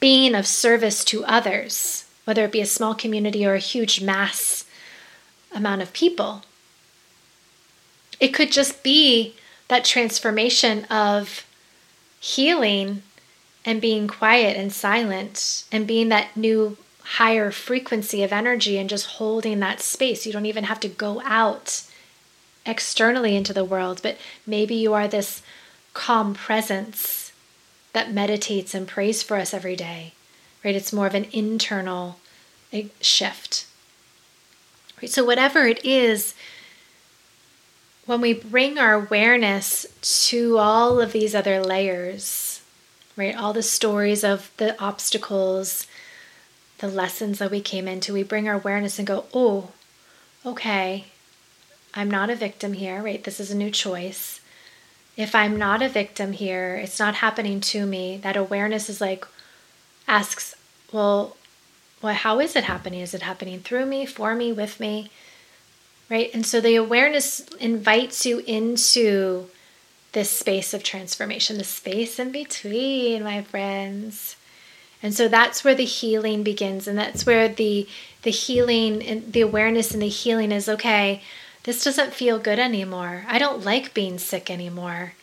being 0.00 0.34
of 0.34 0.46
service 0.46 1.04
to 1.04 1.24
others, 1.24 2.04
whether 2.24 2.44
it 2.44 2.52
be 2.52 2.60
a 2.60 2.66
small 2.66 2.94
community 2.94 3.44
or 3.46 3.54
a 3.54 3.58
huge 3.58 4.00
mass 4.00 4.64
amount 5.52 5.82
of 5.82 5.92
people. 5.92 6.42
It 8.18 8.28
could 8.28 8.50
just 8.52 8.82
be 8.82 9.34
that 9.68 9.84
transformation 9.84 10.84
of 10.84 11.46
healing 12.20 13.02
and 13.64 13.80
being 13.80 14.08
quiet 14.08 14.56
and 14.56 14.72
silent 14.72 15.64
and 15.70 15.86
being 15.86 16.08
that 16.08 16.36
new 16.36 16.76
higher 17.02 17.50
frequency 17.50 18.22
of 18.22 18.32
energy 18.32 18.78
and 18.78 18.88
just 18.88 19.06
holding 19.06 19.60
that 19.60 19.80
space. 19.80 20.26
You 20.26 20.32
don't 20.32 20.46
even 20.46 20.64
have 20.64 20.80
to 20.80 20.88
go 20.88 21.20
out 21.24 21.82
externally 22.64 23.36
into 23.36 23.52
the 23.52 23.64
world, 23.64 24.00
but 24.02 24.16
maybe 24.46 24.74
you 24.74 24.92
are 24.92 25.06
this 25.06 25.42
calm 25.94 26.34
presence 26.34 27.25
that 27.96 28.12
meditates 28.12 28.74
and 28.74 28.86
prays 28.86 29.22
for 29.22 29.38
us 29.38 29.54
every 29.54 29.74
day, 29.74 30.12
right? 30.62 30.74
It's 30.74 30.92
more 30.92 31.06
of 31.06 31.14
an 31.14 31.28
internal 31.32 32.18
shift. 33.00 33.66
Right? 35.00 35.10
So, 35.10 35.24
whatever 35.24 35.66
it 35.66 35.82
is, 35.82 36.34
when 38.04 38.20
we 38.20 38.34
bring 38.34 38.78
our 38.78 38.92
awareness 38.92 39.86
to 40.28 40.58
all 40.58 41.00
of 41.00 41.12
these 41.12 41.34
other 41.34 41.64
layers, 41.64 42.60
right? 43.16 43.34
All 43.34 43.54
the 43.54 43.62
stories 43.62 44.22
of 44.22 44.50
the 44.58 44.78
obstacles, 44.78 45.86
the 46.80 46.88
lessons 46.88 47.38
that 47.38 47.50
we 47.50 47.62
came 47.62 47.88
into, 47.88 48.12
we 48.12 48.22
bring 48.22 48.46
our 48.46 48.56
awareness 48.56 48.98
and 48.98 49.08
go, 49.08 49.24
oh, 49.32 49.70
okay, 50.44 51.06
I'm 51.94 52.10
not 52.10 52.28
a 52.28 52.36
victim 52.36 52.74
here, 52.74 53.02
right? 53.02 53.24
This 53.24 53.40
is 53.40 53.50
a 53.50 53.56
new 53.56 53.70
choice 53.70 54.35
if 55.16 55.34
I'm 55.34 55.56
not 55.56 55.82
a 55.82 55.88
victim 55.88 56.32
here, 56.32 56.76
it's 56.76 56.98
not 56.98 57.16
happening 57.16 57.60
to 57.60 57.86
me, 57.86 58.18
that 58.18 58.36
awareness 58.36 58.88
is 58.88 59.00
like, 59.00 59.26
asks, 60.06 60.54
well, 60.92 61.36
well, 62.02 62.14
how 62.14 62.40
is 62.40 62.54
it 62.54 62.64
happening? 62.64 63.00
Is 63.00 63.14
it 63.14 63.22
happening 63.22 63.60
through 63.60 63.86
me, 63.86 64.06
for 64.06 64.34
me, 64.34 64.52
with 64.52 64.78
me? 64.78 65.10
right? 66.08 66.30
And 66.32 66.46
so 66.46 66.60
the 66.60 66.76
awareness 66.76 67.40
invites 67.60 68.24
you 68.24 68.38
into 68.40 69.46
this 70.12 70.30
space 70.30 70.72
of 70.72 70.82
transformation, 70.82 71.58
the 71.58 71.64
space 71.64 72.18
in 72.18 72.32
between, 72.32 73.22
my 73.22 73.42
friends. 73.42 74.36
And 75.02 75.14
so 75.14 75.28
that's 75.28 75.62
where 75.62 75.74
the 75.74 75.84
healing 75.84 76.42
begins 76.42 76.88
and 76.88 76.98
that's 76.98 77.26
where 77.26 77.48
the 77.48 77.86
the 78.22 78.30
healing 78.30 79.02
and 79.06 79.32
the 79.32 79.42
awareness 79.42 79.92
and 79.92 80.02
the 80.02 80.08
healing 80.08 80.50
is 80.50 80.68
okay, 80.68 81.22
this 81.66 81.82
doesn't 81.82 82.14
feel 82.14 82.38
good 82.38 82.60
anymore. 82.60 83.24
I 83.28 83.38
don't 83.38 83.64
like 83.64 83.92
being 83.92 84.18
sick 84.18 84.50
anymore. 84.50 85.14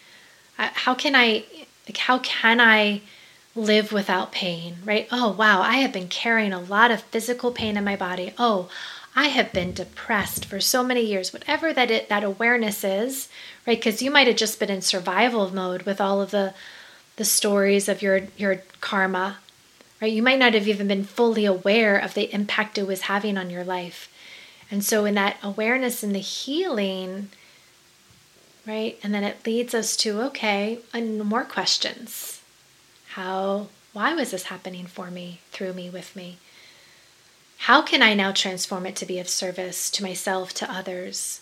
How 0.57 0.93
can 0.93 1.15
I 1.15 1.45
like 1.87 1.97
how 1.97 2.19
can 2.19 2.61
I 2.61 3.01
live 3.55 3.91
without 3.91 4.31
pain, 4.31 4.77
right? 4.83 5.07
Oh, 5.11 5.31
wow, 5.31 5.61
I 5.61 5.77
have 5.77 5.93
been 5.93 6.07
carrying 6.07 6.53
a 6.53 6.59
lot 6.59 6.91
of 6.91 7.01
physical 7.01 7.51
pain 7.51 7.77
in 7.77 7.83
my 7.83 7.95
body. 7.95 8.33
Oh, 8.37 8.69
I 9.15 9.27
have 9.27 9.53
been 9.53 9.73
depressed 9.73 10.45
for 10.45 10.59
so 10.59 10.83
many 10.83 11.01
years. 11.01 11.31
Whatever 11.31 11.71
that 11.71 11.91
it, 11.91 12.09
that 12.09 12.23
awareness 12.23 12.83
is, 12.83 13.29
right? 13.65 13.77
Because 13.77 14.01
you 14.01 14.11
might 14.11 14.27
have 14.27 14.35
just 14.35 14.59
been 14.59 14.71
in 14.71 14.81
survival 14.81 15.53
mode 15.53 15.83
with 15.83 16.01
all 16.01 16.21
of 16.21 16.31
the 16.31 16.53
the 17.15 17.25
stories 17.25 17.87
of 17.87 18.01
your 18.01 18.21
your 18.35 18.63
karma, 18.81 19.37
right? 20.01 20.11
You 20.11 20.23
might 20.23 20.39
not 20.39 20.55
have 20.55 20.67
even 20.67 20.87
been 20.87 21.05
fully 21.05 21.45
aware 21.45 21.97
of 21.97 22.15
the 22.15 22.33
impact 22.33 22.77
it 22.77 22.87
was 22.87 23.01
having 23.01 23.37
on 23.37 23.49
your 23.49 23.63
life. 23.63 24.09
And 24.73 24.83
so 24.83 25.05
in 25.05 25.13
that 25.13 25.37
awareness 25.43 26.01
and 26.01 26.15
the 26.15 26.19
healing, 26.19 27.29
right? 28.65 28.97
And 29.03 29.13
then 29.13 29.23
it 29.23 29.45
leads 29.45 29.75
us 29.75 29.95
to 29.97 30.19
okay, 30.23 30.79
and 30.91 31.23
more 31.23 31.43
questions. 31.43 32.41
How 33.09 33.67
why 33.91 34.15
was 34.15 34.31
this 34.31 34.45
happening 34.45 34.87
for 34.87 35.11
me, 35.11 35.41
through 35.51 35.73
me, 35.73 35.91
with 35.91 36.15
me? 36.15 36.37
How 37.57 37.83
can 37.83 38.01
I 38.01 38.15
now 38.15 38.31
transform 38.31 38.87
it 38.87 38.95
to 38.95 39.05
be 39.05 39.19
of 39.19 39.29
service 39.29 39.91
to 39.91 40.01
myself, 40.01 40.55
to 40.55 40.71
others? 40.71 41.41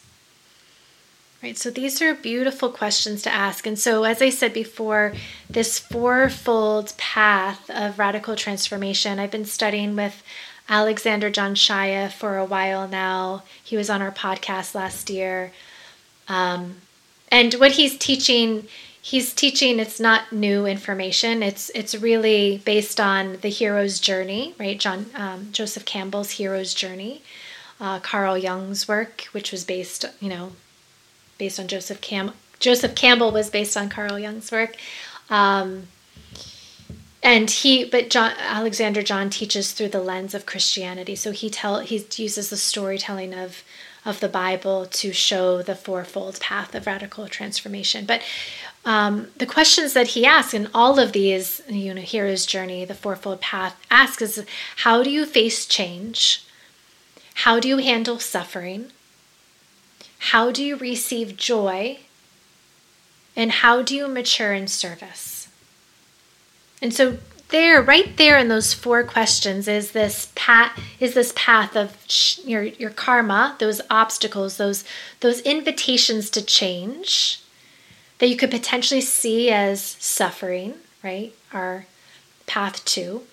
Right, 1.41 1.57
so 1.57 1.71
these 1.71 2.01
are 2.01 2.13
beautiful 2.13 2.69
questions 2.69 3.21
to 3.21 3.33
ask. 3.33 3.65
And 3.65 3.79
so, 3.79 4.03
as 4.03 4.21
I 4.21 4.29
said 4.29 4.51
before, 4.51 5.13
this 5.49 5.79
fourfold 5.79 6.97
path 6.97 7.69
of 7.69 7.97
radical 7.97 8.35
transformation, 8.35 9.19
I've 9.19 9.31
been 9.31 9.45
studying 9.45 9.95
with 9.95 10.21
Alexander 10.71 11.29
John 11.29 11.53
Shaia 11.53 12.09
for 12.09 12.37
a 12.37 12.45
while 12.45 12.87
now. 12.87 13.43
He 13.61 13.75
was 13.75 13.89
on 13.89 14.01
our 14.01 14.11
podcast 14.11 14.73
last 14.73 15.09
year. 15.09 15.51
Um, 16.29 16.77
and 17.29 17.53
what 17.55 17.73
he's 17.73 17.97
teaching 17.97 18.67
he's 19.01 19.33
teaching 19.33 19.79
it's 19.79 19.99
not 19.99 20.31
new 20.31 20.67
information 20.67 21.41
it's 21.41 21.71
it's 21.73 21.95
really 21.95 22.61
based 22.65 22.99
on 22.99 23.37
the 23.41 23.49
hero's 23.49 23.99
journey 23.99 24.53
right 24.59 24.79
john 24.79 25.07
um, 25.15 25.49
joseph 25.51 25.85
campbell's 25.85 26.31
hero's 26.31 26.73
journey 26.73 27.21
uh, 27.79 27.99
carl 27.99 28.37
jung's 28.37 28.87
work 28.87 29.23
which 29.31 29.51
was 29.51 29.63
based 29.63 30.05
you 30.19 30.29
know 30.29 30.51
based 31.39 31.59
on 31.59 31.67
joseph 31.67 31.99
cam 31.99 32.31
joseph 32.59 32.93
campbell 32.93 33.31
was 33.31 33.49
based 33.49 33.75
on 33.75 33.89
carl 33.89 34.19
jung's 34.19 34.51
work 34.51 34.75
um, 35.31 35.87
and 37.23 37.49
he 37.49 37.83
but 37.83 38.09
john 38.09 38.33
alexander 38.39 39.01
john 39.01 39.29
teaches 39.29 39.71
through 39.71 39.89
the 39.89 40.01
lens 40.01 40.33
of 40.33 40.45
christianity 40.45 41.15
so 41.15 41.31
he 41.31 41.49
tell 41.49 41.79
he 41.79 42.05
uses 42.15 42.49
the 42.49 42.57
storytelling 42.57 43.33
of 43.33 43.63
of 44.03 44.19
the 44.19 44.29
bible 44.29 44.85
to 44.85 45.13
show 45.13 45.61
the 45.61 45.75
fourfold 45.75 46.39
path 46.39 46.73
of 46.73 46.87
radical 46.87 47.27
transformation 47.27 48.05
but 48.05 48.21
um, 48.83 49.27
the 49.37 49.45
questions 49.45 49.93
that 49.93 50.07
he 50.07 50.25
asks 50.25 50.53
in 50.53 50.67
all 50.73 50.97
of 50.97 51.11
these, 51.11 51.61
you 51.69 51.93
know, 51.93 52.01
hero's 52.01 52.45
journey, 52.45 52.83
the 52.83 52.95
fourfold 52.95 53.39
path, 53.39 53.79
asks 53.91 54.21
is 54.21 54.45
how 54.77 55.03
do 55.03 55.11
you 55.11 55.25
face 55.25 55.65
change? 55.67 56.45
How 57.35 57.59
do 57.59 57.67
you 57.67 57.77
handle 57.77 58.19
suffering? 58.19 58.91
How 60.17 60.51
do 60.51 60.63
you 60.63 60.75
receive 60.77 61.37
joy? 61.37 61.99
And 63.35 63.51
how 63.51 63.81
do 63.81 63.95
you 63.95 64.07
mature 64.07 64.53
in 64.53 64.67
service? 64.67 65.30
And 66.81 66.93
so 66.93 67.17
there, 67.49 67.81
right 67.81 68.15
there 68.17 68.37
in 68.39 68.47
those 68.47 68.73
four 68.73 69.03
questions 69.03 69.67
is 69.67 69.91
this 69.91 70.31
path 70.35 70.79
is 70.99 71.13
this 71.13 71.33
path 71.35 71.75
of 71.75 71.97
your 72.45 72.63
your 72.63 72.89
karma, 72.89 73.55
those 73.59 73.81
obstacles, 73.89 74.57
those 74.57 74.83
those 75.19 75.41
invitations 75.41 76.29
to 76.31 76.41
change 76.41 77.41
that 78.19 78.27
you 78.27 78.37
could 78.37 78.51
potentially 78.51 79.01
see 79.01 79.49
as 79.49 79.81
suffering, 79.81 80.75
right? 81.03 81.33
Our 81.53 81.85
path 82.47 82.83
two. 82.85 83.23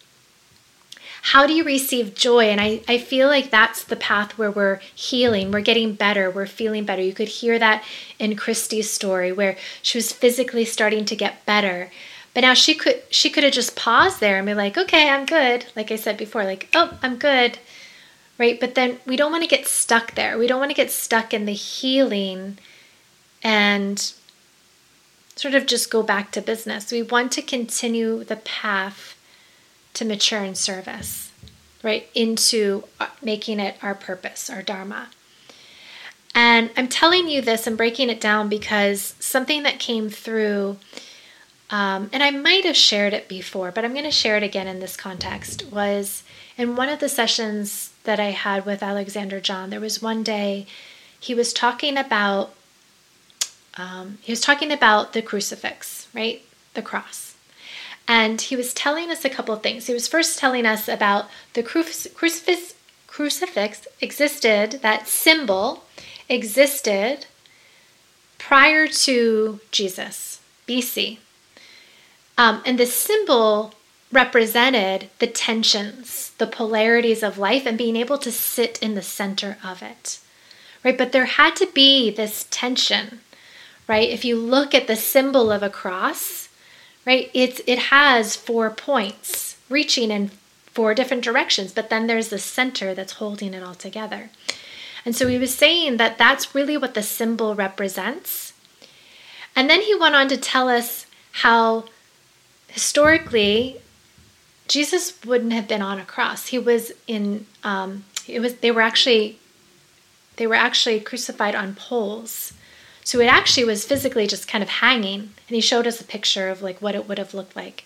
How 1.21 1.47
do 1.47 1.53
you 1.53 1.65
receive 1.65 2.15
joy? 2.15 2.47
And 2.47 2.61
I, 2.61 2.81
I 2.89 2.99
feel 2.99 3.29
like 3.29 3.51
that's 3.51 3.85
the 3.85 3.97
path 3.97 4.39
where 4.39 4.51
we're 4.51 4.81
healing, 4.95 5.51
we're 5.51 5.61
getting 5.61 5.95
better, 5.95 6.31
we're 6.31 6.47
feeling 6.47 6.85
better. 6.85 7.03
You 7.03 7.13
could 7.13 7.29
hear 7.29 7.59
that 7.59 7.85
in 8.19 8.37
Christy's 8.37 8.91
story 8.91 9.31
where 9.31 9.57
she 9.83 9.99
was 9.99 10.13
physically 10.13 10.65
starting 10.65 11.05
to 11.05 11.17
get 11.17 11.45
better. 11.45 11.91
But 12.39 12.43
now 12.43 12.55
she 12.55 12.77
could 12.77 13.03
she 13.11 13.31
could 13.31 13.43
have 13.43 13.53
just 13.53 13.75
paused 13.75 14.21
there 14.21 14.37
and 14.37 14.47
be 14.47 14.55
like, 14.55 14.79
okay, 14.79 15.09
I'm 15.09 15.27
good. 15.27 15.67
Like 15.75 15.91
I 15.91 15.97
said 15.97 16.17
before, 16.17 16.45
like, 16.45 16.69
oh, 16.73 16.97
I'm 17.03 17.17
good. 17.17 17.59
Right? 18.39 18.61
But 18.61 18.77
then 18.77 19.01
we 19.05 19.17
don't 19.17 19.33
want 19.33 19.43
to 19.43 19.49
get 19.49 19.67
stuck 19.67 20.15
there. 20.15 20.39
We 20.39 20.47
don't 20.47 20.61
want 20.61 20.71
to 20.71 20.77
get 20.77 20.93
stuck 20.93 21.35
in 21.35 21.47
the 21.47 21.53
healing 21.53 22.59
and 23.43 23.99
sort 25.35 25.55
of 25.55 25.67
just 25.67 25.91
go 25.91 26.05
back 26.05 26.31
to 26.31 26.41
business. 26.41 26.93
We 26.93 27.03
want 27.03 27.33
to 27.33 27.43
continue 27.43 28.23
the 28.23 28.37
path 28.37 29.19
to 29.95 30.05
mature 30.05 30.45
in 30.45 30.55
service, 30.55 31.33
right? 31.83 32.09
Into 32.15 32.85
uh, 33.01 33.09
making 33.21 33.59
it 33.59 33.79
our 33.83 33.97
purpose, 33.97 34.49
our 34.49 34.63
Dharma. 34.63 35.09
And 36.37 36.71
I'm 36.77 36.87
telling 36.87 37.27
you 37.27 37.43
this 37.43 37.67
and 37.67 37.77
breaking 37.77 38.11
it 38.11 38.21
down 38.21 38.49
because 38.49 39.17
something 39.19 39.65
that 39.65 39.81
came 39.81 40.09
through, 40.09 40.77
um, 41.71 42.09
and 42.13 42.23
I 42.23 42.31
might 42.31 42.65
have 42.65 42.77
shared 42.77 43.13
it 43.13 43.29
before, 43.29 43.71
but 43.71 43.85
I'm 43.85 43.93
going 43.93 44.05
to 44.05 44.11
share 44.11 44.37
it 44.37 44.43
again 44.43 44.67
in 44.67 44.81
this 44.81 44.97
context, 44.97 45.67
was 45.71 46.23
in 46.57 46.77
one 46.77 46.89
of 46.89 46.99
the 46.99 47.09
sessions 47.09 47.93
that 48.05 48.19
I 48.19 48.31
had 48.31 48.65
with 48.65 48.83
Alexander 48.83 49.41
John, 49.41 49.71
there 49.71 49.81
was 49.81 50.03
one 50.03 50.23
day 50.23 50.67
he 51.21 51.35
was 51.35 51.53
talking 51.53 51.97
about 51.97 52.55
um, 53.77 54.19
he 54.23 54.33
was 54.33 54.41
talking 54.41 54.73
about 54.73 55.13
the 55.13 55.23
crucifix, 55.23 56.09
right? 56.13 56.43
The 56.75 56.83
cross. 56.83 57.37
And 58.09 58.41
he 58.41 58.57
was 58.57 58.75
telling 58.75 59.11
us 59.11 59.25
a 59.25 59.31
couple 59.31 59.55
of 59.55 59.63
things. 59.63 59.87
He 59.87 59.93
was 59.93 60.09
first 60.09 60.39
telling 60.39 60.67
us 60.67 60.89
about 60.89 61.27
the 61.53 61.63
crucifix, 61.63 62.75
crucifix 63.07 63.87
existed, 64.01 64.81
that 64.83 65.07
symbol 65.07 65.85
existed 66.29 67.27
prior 68.39 68.89
to 68.89 69.61
Jesus, 69.71 70.41
BC. 70.67 71.19
Um, 72.39 72.63
and 72.65 72.79
the 72.79 72.87
symbol 72.87 73.75
represented 74.11 75.11
the 75.19 75.27
tensions, 75.27 76.33
the 76.39 76.47
polarities 76.47 77.23
of 77.23 77.37
life, 77.37 77.67
and 77.67 77.77
being 77.77 77.97
able 77.97 78.17
to 78.19 78.33
sit 78.33 78.79
in 78.81 78.95
the 78.95 79.03
center 79.03 79.59
of 79.63 79.83
it. 79.83 80.21
Right? 80.83 80.97
But 80.97 81.13
there 81.13 81.27
had 81.27 81.57
to 81.57 81.67
be 81.67 82.11
this 82.11 82.47
tension 82.51 83.21
right? 83.89 84.11
If 84.11 84.25
you 84.25 84.37
look 84.37 84.75
at 84.75 84.87
the 84.87 84.95
symbol 84.95 85.51
of 85.51 85.63
a 85.63 85.71
cross, 85.71 86.49
right, 87.05 87.31
it's 87.35 87.61
it 87.67 87.79
has 87.79 88.37
four 88.37 88.71
points 88.71 89.57
reaching 89.69 90.11
in 90.13 90.31
four 90.67 90.95
different 90.95 91.25
directions, 91.25 91.73
but 91.73 91.91
then 91.91 92.07
there's 92.07 92.29
the 92.29 92.39
center 92.39 92.95
that's 92.95 93.15
holding 93.15 93.55
it 93.55 93.63
all 93.63 93.75
together. 93.75 94.31
And 95.05 95.17
so 95.17 95.27
he 95.27 95.39
was 95.39 95.55
saying 95.55 95.97
that 95.97 96.19
that's 96.19 96.55
really 96.55 96.77
what 96.77 96.95
the 96.95 97.03
symbol 97.03 97.55
represents. 97.55 98.53
And 99.57 99.69
then 99.69 99.81
he 99.81 99.95
went 99.95 100.15
on 100.15 100.29
to 100.29 100.37
tell 100.37 100.69
us 100.69 101.07
how 101.33 101.87
historically 102.69 103.81
Jesus 104.69 105.15
wouldn't 105.25 105.55
have 105.55 105.67
been 105.67 105.83
on 105.83 105.99
a 105.99 106.05
cross. 106.05 106.49
He 106.49 106.59
was 106.59 106.93
in 107.07 107.47
um, 107.65 108.05
it 108.29 108.41
was 108.41 108.57
they 108.57 108.71
were 108.71 108.83
actually 108.83 109.39
they 110.37 110.47
were 110.47 110.55
actually 110.55 111.01
crucified 111.01 111.55
on 111.55 111.75
poles. 111.75 112.53
So 113.03 113.21
it 113.21 113.27
actually 113.27 113.65
was 113.65 113.87
physically 113.87 114.27
just 114.27 114.47
kind 114.47 114.63
of 114.63 114.69
hanging. 114.69 115.21
And 115.21 115.55
he 115.55 115.63
showed 115.63 115.87
us 115.87 116.01
a 116.01 116.05
picture 116.05 116.51
of 116.51 116.61
like 116.61 116.81
what 116.83 116.95
it 116.95 117.09
would 117.09 117.19
have 117.19 117.35
looked 117.35 117.57
like. 117.57 117.85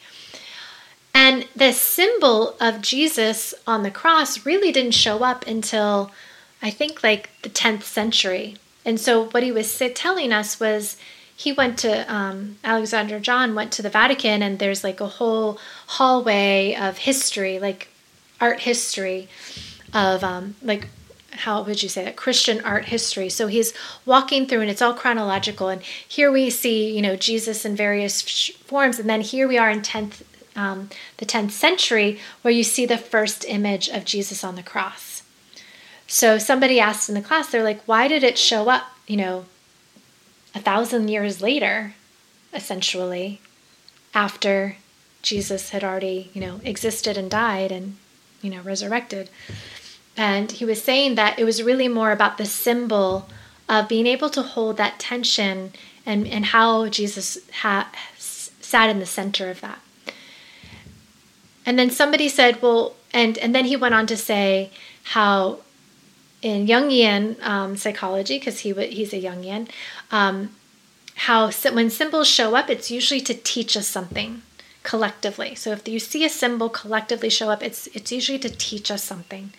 And 1.15 1.47
the 1.55 1.73
symbol 1.73 2.57
of 2.61 2.83
Jesus 2.83 3.55
on 3.67 3.85
the 3.85 3.91
cross 3.91 4.45
really 4.45 4.73
didn't 4.73 4.93
show 4.93 5.23
up 5.23 5.47
until 5.47 6.11
I 6.61 6.71
think 6.71 7.03
like 7.03 7.31
the 7.43 7.49
10th 7.49 7.85
century. 7.85 8.57
And 8.85 8.99
so 8.99 9.27
what 9.27 9.45
he 9.45 9.53
was 9.53 9.81
telling 9.95 10.33
us 10.33 10.59
was 10.59 10.97
he 11.43 11.53
went 11.53 11.77
to 11.81 12.13
um, 12.13 12.57
Alexander 12.63 13.19
John 13.19 13.57
went 13.57 13.73
to 13.73 13.83
the 13.83 13.91
Vatican, 13.91 14.43
and 14.43 14.61
there's 14.61 14.85
like 14.85 15.01
a 15.01 15.09
whole 15.09 15.59
hallway 15.89 16.77
of 16.81 16.99
history, 16.99 17.59
like 17.59 17.89
art 18.41 18.61
history 18.61 19.29
of 19.93 20.23
um, 20.23 20.55
like 20.63 20.89
how 21.33 21.63
would 21.63 21.83
you 21.83 21.89
say 21.89 22.05
that? 22.05 22.15
Christian 22.15 22.61
art 22.65 22.85
history. 22.85 23.29
So 23.29 23.49
he's 23.49 23.73
walking 24.07 24.47
through 24.47 24.61
and 24.61 24.71
it's 24.71 24.83
all 24.83 24.95
chronological 24.95 25.69
and 25.69 25.83
here 25.83 26.31
we 26.31 26.51
see 26.51 26.95
you 26.95 27.03
know 27.03 27.17
jesus 27.17 27.65
in 27.65 27.75
various 27.75 28.21
forms 28.71 28.99
and 28.99 29.09
then 29.09 29.23
here 29.23 29.49
we 29.49 29.57
are 29.57 29.71
in 29.71 29.81
10th 29.81 30.23
um, 30.55 30.91
the 31.17 31.27
10th 31.27 31.53
century 31.53 32.21
where 32.43 32.53
you 32.53 32.63
see 32.63 32.85
the 32.85 32.99
first 32.99 33.45
image 33.49 33.89
of 33.89 34.05
jesus 34.05 34.45
on 34.45 34.55
the 34.55 34.63
cross. 34.63 35.23
So 36.07 36.37
somebody 36.37 36.79
asked 36.79 37.09
in 37.09 37.15
the 37.15 37.23
class, 37.23 37.51
they're 37.51 37.63
like, 37.63 37.83
why 37.87 38.07
did 38.07 38.23
it 38.23 38.37
show 38.37 38.69
up, 38.69 38.85
you 39.07 39.17
know, 39.17 39.47
a 40.55 40.61
thousand 40.61 41.09
years 41.09 41.41
later, 41.41 41.95
essentially, 42.53 43.41
after 44.15 44.77
Jesus 45.23 45.71
had 45.71 45.85
already, 45.85 46.31
you 46.35 46.41
know, 46.41 46.61
existed 46.65 47.17
and 47.17 47.31
died 47.31 47.73
and, 47.73 47.97
you 48.43 48.51
know, 48.51 48.61
resurrected? 48.61 49.31
And 50.17 50.53
he 50.53 50.65
was 50.65 50.83
saying 50.83 51.15
that 51.15 51.39
it 51.39 51.45
was 51.45 51.63
really 51.63 51.89
more 51.89 52.13
about 52.13 52.37
the 52.37 52.45
symbol 52.45 53.29
of 53.69 53.89
being 53.89 54.07
able 54.07 54.29
to 54.31 54.43
hold 54.43 54.77
that 54.77 54.99
tension 54.99 55.73
and, 56.05 56.27
and 56.27 56.47
how 56.47 56.89
Jesus 56.89 57.39
ha- 57.61 57.91
sat 58.19 58.91
in 58.91 58.99
the 58.99 59.07
center 59.07 59.51
of 59.51 59.61
that. 59.61 59.79
And 61.65 61.79
then 61.79 61.91
somebody 61.91 62.29
said, 62.29 62.61
well, 62.61 62.95
and, 63.15 63.39
and 63.39 63.55
then 63.55 63.67
he 63.67 63.77
went 63.77 63.95
on 63.95 64.07
to 64.09 64.17
say 64.17 64.71
how 65.05 65.61
in 66.43 66.67
Jungian 66.67 67.41
um, 67.43 67.77
psychology, 67.77 68.39
because 68.39 68.61
he 68.61 68.73
he's 68.73 69.15
a 69.15 69.23
Jungian, 69.23 69.69
um, 70.11 70.51
how 71.15 71.51
when 71.73 71.89
symbols 71.89 72.29
show 72.29 72.55
up, 72.57 72.69
it's 72.69 72.91
usually 72.91 73.21
to 73.23 73.35
teach 73.35 73.77
us 73.77 73.87
something 73.87 74.43
collectively. 74.83 75.55
So 75.55 75.71
if 75.71 75.87
you 75.87 76.01
see 76.01 76.25
a 76.25 76.29
symbol 76.29 76.69
collectively 76.69 77.31
show 77.31 77.49
up, 77.51 77.63
it's 77.63 77.87
it's 77.89 78.11
usually 78.11 78.41
to 78.41 78.51
teach 78.51 78.91
us 78.91 79.05
something. 79.05 79.53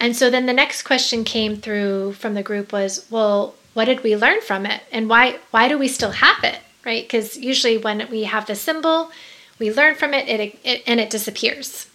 And 0.00 0.16
so 0.16 0.30
then 0.30 0.46
the 0.46 0.52
next 0.52 0.82
question 0.82 1.24
came 1.24 1.56
through 1.56 2.12
from 2.14 2.34
the 2.34 2.42
group 2.42 2.72
was, 2.72 3.06
well, 3.10 3.54
what 3.74 3.86
did 3.86 4.02
we 4.02 4.16
learn 4.16 4.40
from 4.40 4.64
it, 4.64 4.82
and 4.90 5.08
why 5.08 5.38
why 5.50 5.68
do 5.68 5.76
we 5.76 5.88
still 5.88 6.12
have 6.12 6.42
it, 6.44 6.60
right? 6.84 7.04
Because 7.04 7.36
usually 7.36 7.76
when 7.76 8.08
we 8.10 8.24
have 8.24 8.46
the 8.46 8.54
symbol, 8.54 9.10
we 9.58 9.72
learn 9.72 9.94
from 9.96 10.14
it, 10.14 10.28
it, 10.28 10.58
it 10.64 10.82
and 10.86 11.00
it 11.00 11.10
disappears. 11.10 11.88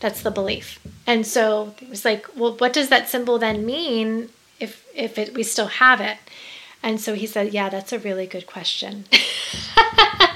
That's 0.00 0.22
the 0.22 0.30
belief. 0.30 0.78
And 1.06 1.26
so 1.26 1.74
it 1.80 1.88
was 1.88 2.04
like, 2.04 2.26
well, 2.36 2.56
what 2.56 2.72
does 2.72 2.88
that 2.88 3.08
symbol 3.08 3.38
then 3.38 3.66
mean 3.66 4.28
if 4.60 4.86
if 4.94 5.18
it, 5.18 5.34
we 5.34 5.42
still 5.42 5.66
have 5.66 6.00
it? 6.00 6.18
And 6.82 7.00
so 7.00 7.14
he 7.14 7.26
said, 7.26 7.52
yeah, 7.52 7.68
that's 7.68 7.92
a 7.92 7.98
really 7.98 8.26
good 8.26 8.46
question. 8.46 9.06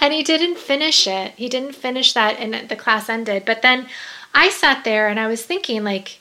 and 0.00 0.12
he 0.12 0.22
didn't 0.22 0.58
finish 0.58 1.06
it. 1.06 1.32
He 1.36 1.48
didn't 1.48 1.74
finish 1.74 2.12
that, 2.12 2.38
and 2.38 2.68
the 2.68 2.76
class 2.76 3.08
ended. 3.08 3.44
But 3.46 3.62
then 3.62 3.86
I 4.34 4.50
sat 4.50 4.84
there 4.84 5.08
and 5.08 5.18
I 5.18 5.26
was 5.26 5.42
thinking, 5.42 5.84
like, 5.84 6.18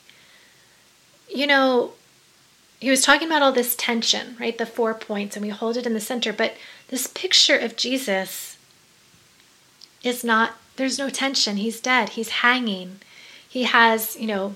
you 1.30 1.46
know, 1.46 1.92
he 2.80 2.90
was 2.90 3.04
talking 3.04 3.28
about 3.28 3.42
all 3.42 3.52
this 3.52 3.76
tension, 3.76 4.38
right? 4.40 4.58
The 4.58 4.66
four 4.66 4.94
points, 4.94 5.36
and 5.36 5.46
we 5.46 5.52
hold 5.52 5.78
it 5.78 5.86
in 5.86 5.94
the 5.94 6.00
center. 6.00 6.32
But 6.32 6.54
this 6.88 7.08
picture 7.08 7.58
of 7.58 7.76
Jesus 7.76 8.58
is 10.04 10.24
not 10.24 10.54
there's 10.76 11.00
no 11.00 11.10
tension. 11.10 11.58
He's 11.58 11.80
dead. 11.80 12.10
He's 12.10 12.30
hanging. 12.30 13.00
He 13.48 13.64
has, 13.64 14.18
you 14.20 14.28
know, 14.28 14.56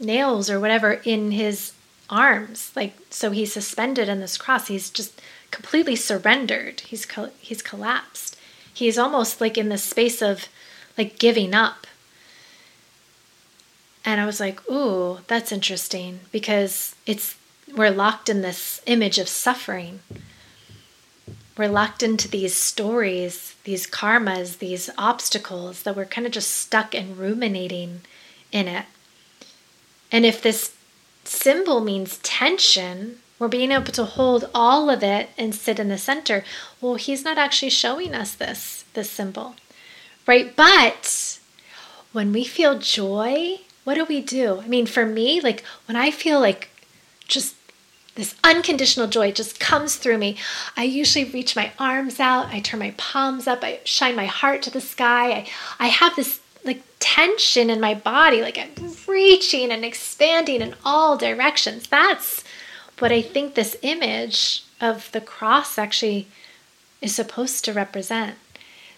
nails 0.00 0.50
or 0.50 0.60
whatever 0.60 1.00
in 1.04 1.32
his 1.32 1.72
arms. 2.10 2.72
Like 2.74 2.94
so 3.10 3.30
he's 3.30 3.52
suspended 3.52 4.08
in 4.08 4.20
this 4.20 4.38
cross. 4.38 4.68
He's 4.68 4.90
just 4.90 5.20
completely 5.50 5.96
surrendered. 5.96 6.80
He's 6.80 7.06
he's 7.40 7.62
collapsed. 7.62 8.36
He's 8.72 8.98
almost 8.98 9.40
like 9.40 9.58
in 9.58 9.68
the 9.68 9.78
space 9.78 10.22
of 10.22 10.48
like 10.96 11.18
giving 11.18 11.54
up. 11.54 11.86
And 14.04 14.20
I 14.20 14.26
was 14.26 14.40
like, 14.40 14.68
"Ooh, 14.70 15.18
that's 15.26 15.52
interesting 15.52 16.20
because 16.32 16.94
it's 17.06 17.36
we're 17.74 17.90
locked 17.90 18.28
in 18.28 18.42
this 18.42 18.80
image 18.86 19.18
of 19.18 19.28
suffering." 19.28 20.00
We're 21.58 21.68
locked 21.68 22.02
into 22.04 22.28
these 22.28 22.54
stories, 22.54 23.56
these 23.64 23.86
karmas, 23.86 24.58
these 24.58 24.88
obstacles 24.96 25.82
that 25.82 25.96
we're 25.96 26.04
kind 26.04 26.26
of 26.26 26.32
just 26.32 26.50
stuck 26.50 26.94
and 26.94 27.18
ruminating 27.18 28.02
in 28.52 28.68
it. 28.68 28.86
And 30.12 30.24
if 30.24 30.40
this 30.40 30.74
symbol 31.24 31.80
means 31.80 32.18
tension, 32.18 33.18
we're 33.38 33.48
being 33.48 33.72
able 33.72 33.92
to 33.92 34.04
hold 34.04 34.48
all 34.54 34.88
of 34.88 35.02
it 35.02 35.30
and 35.36 35.54
sit 35.54 35.78
in 35.78 35.88
the 35.88 35.98
center. 35.98 36.44
Well, 36.80 36.94
he's 36.94 37.24
not 37.24 37.38
actually 37.38 37.70
showing 37.70 38.14
us 38.14 38.34
this 38.34 38.84
this 38.94 39.10
symbol. 39.10 39.56
Right? 40.26 40.54
But 40.54 41.38
when 42.12 42.32
we 42.32 42.44
feel 42.44 42.78
joy, 42.78 43.60
what 43.84 43.94
do 43.94 44.04
we 44.04 44.20
do? 44.20 44.60
I 44.60 44.68
mean, 44.68 44.86
for 44.86 45.06
me, 45.06 45.40
like 45.40 45.64
when 45.86 45.96
I 45.96 46.10
feel 46.10 46.40
like 46.40 46.70
just 47.26 47.54
this 48.18 48.34
unconditional 48.42 49.06
joy 49.06 49.30
just 49.30 49.60
comes 49.60 49.94
through 49.94 50.18
me. 50.18 50.36
I 50.76 50.82
usually 50.82 51.24
reach 51.24 51.54
my 51.54 51.70
arms 51.78 52.18
out, 52.18 52.48
I 52.48 52.58
turn 52.58 52.80
my 52.80 52.92
palms 52.96 53.46
up, 53.46 53.62
I 53.62 53.78
shine 53.84 54.16
my 54.16 54.26
heart 54.26 54.60
to 54.62 54.70
the 54.70 54.80
sky. 54.80 55.30
I, 55.30 55.46
I 55.78 55.86
have 55.86 56.16
this 56.16 56.40
like 56.64 56.82
tension 56.98 57.70
in 57.70 57.80
my 57.80 57.94
body, 57.94 58.42
like 58.42 58.58
I'm 58.58 58.72
reaching 59.06 59.70
and 59.70 59.84
expanding 59.84 60.60
in 60.60 60.74
all 60.84 61.16
directions. 61.16 61.86
That's 61.86 62.42
what 62.98 63.12
I 63.12 63.22
think 63.22 63.54
this 63.54 63.76
image 63.82 64.64
of 64.80 65.12
the 65.12 65.20
cross 65.20 65.78
actually 65.78 66.26
is 67.00 67.14
supposed 67.14 67.64
to 67.66 67.72
represent. 67.72 68.34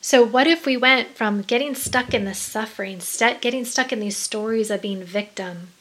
So, 0.01 0.25
what 0.25 0.47
if 0.47 0.65
we 0.65 0.79
went 0.79 1.15
from 1.15 1.43
getting 1.43 1.75
stuck 1.75 2.15
in 2.15 2.25
the 2.25 2.33
suffering, 2.33 3.01
st- 3.01 3.43
getting 3.43 3.67
stuck 3.67 3.93
in 3.93 4.01
these 4.01 4.17
stories 4.17 4.71
of 4.71 4.81
being 4.81 5.05
victim, 5.05 5.73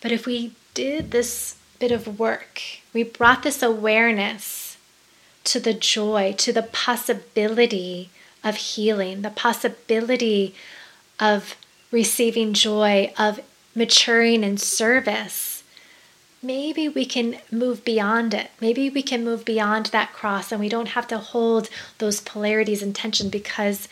but 0.00 0.10
if 0.10 0.26
we 0.26 0.56
did 0.74 1.12
this 1.12 1.54
bit 1.84 1.92
of 1.92 2.18
work. 2.18 2.62
We 2.94 3.02
brought 3.02 3.42
this 3.42 3.62
awareness 3.62 4.78
to 5.44 5.60
the 5.60 5.74
joy, 5.74 6.34
to 6.38 6.50
the 6.50 6.62
possibility 6.62 8.08
of 8.42 8.56
healing, 8.56 9.20
the 9.20 9.28
possibility 9.28 10.54
of 11.20 11.56
receiving 11.90 12.54
joy, 12.54 13.12
of 13.18 13.40
maturing 13.74 14.44
in 14.44 14.56
service. 14.56 15.62
Maybe 16.42 16.88
we 16.88 17.04
can 17.04 17.36
move 17.50 17.84
beyond 17.84 18.32
it. 18.32 18.50
Maybe 18.62 18.88
we 18.88 19.02
can 19.02 19.22
move 19.22 19.44
beyond 19.44 19.86
that 19.86 20.14
cross 20.14 20.52
and 20.52 20.60
we 20.62 20.70
don't 20.70 20.96
have 20.96 21.06
to 21.08 21.18
hold 21.18 21.68
those 21.98 22.22
polarities 22.22 22.82
in 22.82 22.94
tension 22.94 23.28
because? 23.28 23.88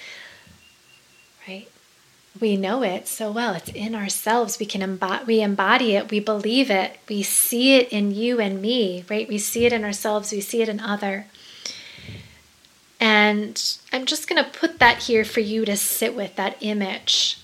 We 2.40 2.56
know 2.56 2.82
it 2.82 3.06
so 3.06 3.30
well. 3.30 3.54
It's 3.54 3.68
in 3.70 3.94
ourselves. 3.94 4.58
We 4.58 4.66
can 4.66 4.82
embody, 4.82 5.24
we 5.24 5.42
embody 5.42 5.94
it. 5.96 6.10
We 6.10 6.20
believe 6.20 6.70
it. 6.70 6.98
We 7.08 7.22
see 7.22 7.76
it 7.76 7.88
in 7.90 8.14
you 8.14 8.40
and 8.40 8.62
me, 8.62 9.04
right? 9.08 9.28
We 9.28 9.38
see 9.38 9.66
it 9.66 9.72
in 9.72 9.84
ourselves. 9.84 10.32
We 10.32 10.40
see 10.40 10.62
it 10.62 10.68
in 10.68 10.80
other. 10.80 11.26
And 12.98 13.62
I'm 13.92 14.06
just 14.06 14.28
going 14.28 14.42
to 14.42 14.50
put 14.50 14.78
that 14.78 15.04
here 15.04 15.24
for 15.24 15.40
you 15.40 15.64
to 15.64 15.76
sit 15.76 16.14
with 16.14 16.36
that 16.36 16.56
image 16.60 17.38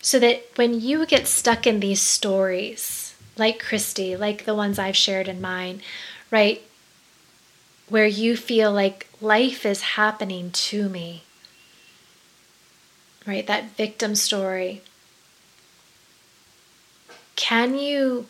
so 0.00 0.18
that 0.18 0.44
when 0.56 0.80
you 0.80 1.06
get 1.06 1.26
stuck 1.26 1.66
in 1.66 1.80
these 1.80 2.00
stories, 2.00 3.14
like 3.36 3.62
Christy, 3.62 4.16
like 4.16 4.44
the 4.44 4.54
ones 4.54 4.78
I've 4.78 4.96
shared 4.96 5.28
in 5.28 5.40
mine, 5.40 5.82
right? 6.30 6.62
Where 7.88 8.06
you 8.06 8.36
feel 8.36 8.72
like 8.72 9.08
life 9.20 9.64
is 9.64 9.82
happening 9.82 10.50
to 10.50 10.88
me 10.88 11.22
right? 13.26 13.46
That 13.46 13.76
victim 13.76 14.14
story. 14.14 14.82
Can 17.36 17.76
you 17.76 18.26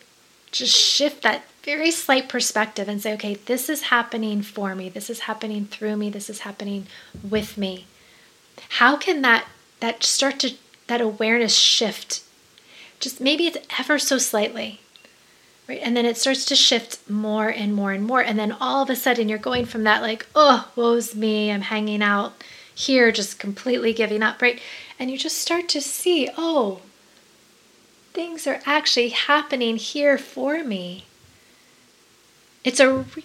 just 0.51 0.75
shift 0.75 1.21
that 1.23 1.43
very 1.63 1.91
slight 1.91 2.29
perspective 2.29 2.87
and 2.87 3.01
say, 3.01 3.13
okay, 3.13 3.35
this 3.35 3.69
is 3.69 3.83
happening 3.83 4.41
for 4.41 4.75
me, 4.75 4.87
this 4.89 5.09
is 5.09 5.21
happening 5.21 5.65
through 5.65 5.97
me, 5.97 6.09
this 6.09 6.29
is 6.29 6.39
happening 6.39 6.87
with 7.27 7.57
me? 7.57 7.85
How 8.69 8.95
can 8.95 9.21
that 9.21 9.45
that 9.79 10.03
start 10.03 10.39
to 10.39 10.53
that 10.87 11.01
awareness 11.01 11.55
shift? 11.55 12.23
Just 12.99 13.19
maybe 13.19 13.47
it's 13.47 13.57
ever 13.79 13.99
so 13.99 14.17
slightly. 14.17 14.79
Right? 15.67 15.81
And 15.81 15.97
then 15.97 16.05
it 16.05 16.17
starts 16.17 16.45
to 16.45 16.55
shift 16.55 17.09
more 17.09 17.49
and 17.49 17.73
more 17.73 17.91
and 17.91 18.05
more. 18.05 18.21
And 18.21 18.37
then 18.37 18.51
all 18.51 18.83
of 18.83 18.89
a 18.89 18.95
sudden 18.95 19.27
you're 19.27 19.39
going 19.39 19.65
from 19.65 19.83
that 19.83 20.03
like, 20.03 20.27
oh, 20.35 20.71
woe's 20.75 21.15
me, 21.15 21.51
I'm 21.51 21.61
hanging 21.61 22.03
out 22.03 22.43
here, 22.73 23.11
just 23.11 23.39
completely 23.39 23.91
giving 23.91 24.21
up, 24.21 24.41
right? 24.41 24.59
And 24.99 25.11
you 25.11 25.17
just 25.17 25.37
start 25.37 25.67
to 25.69 25.81
see, 25.81 26.29
oh, 26.37 26.81
things 28.13 28.47
are 28.47 28.61
actually 28.65 29.09
happening 29.09 29.75
here 29.75 30.17
for 30.17 30.63
me. 30.63 31.05
It's 32.63 32.79
a 32.79 32.91
re- 32.91 33.23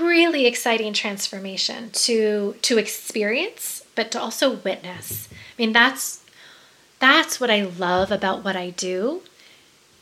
really 0.00 0.46
exciting 0.46 0.92
transformation 0.92 1.90
to 1.90 2.56
to 2.62 2.78
experience, 2.78 3.84
but 3.94 4.10
to 4.12 4.20
also 4.20 4.56
witness. 4.56 5.28
I 5.32 5.62
mean, 5.62 5.72
that's 5.72 6.24
that's 6.98 7.38
what 7.38 7.50
I 7.50 7.62
love 7.62 8.10
about 8.10 8.42
what 8.42 8.56
I 8.56 8.70
do 8.70 9.22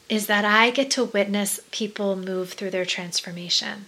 is 0.08 0.26
that 0.26 0.44
I 0.44 0.70
get 0.70 0.90
to 0.92 1.04
witness 1.04 1.60
people 1.70 2.14
move 2.14 2.52
through 2.52 2.70
their 2.70 2.84
transformation. 2.84 3.86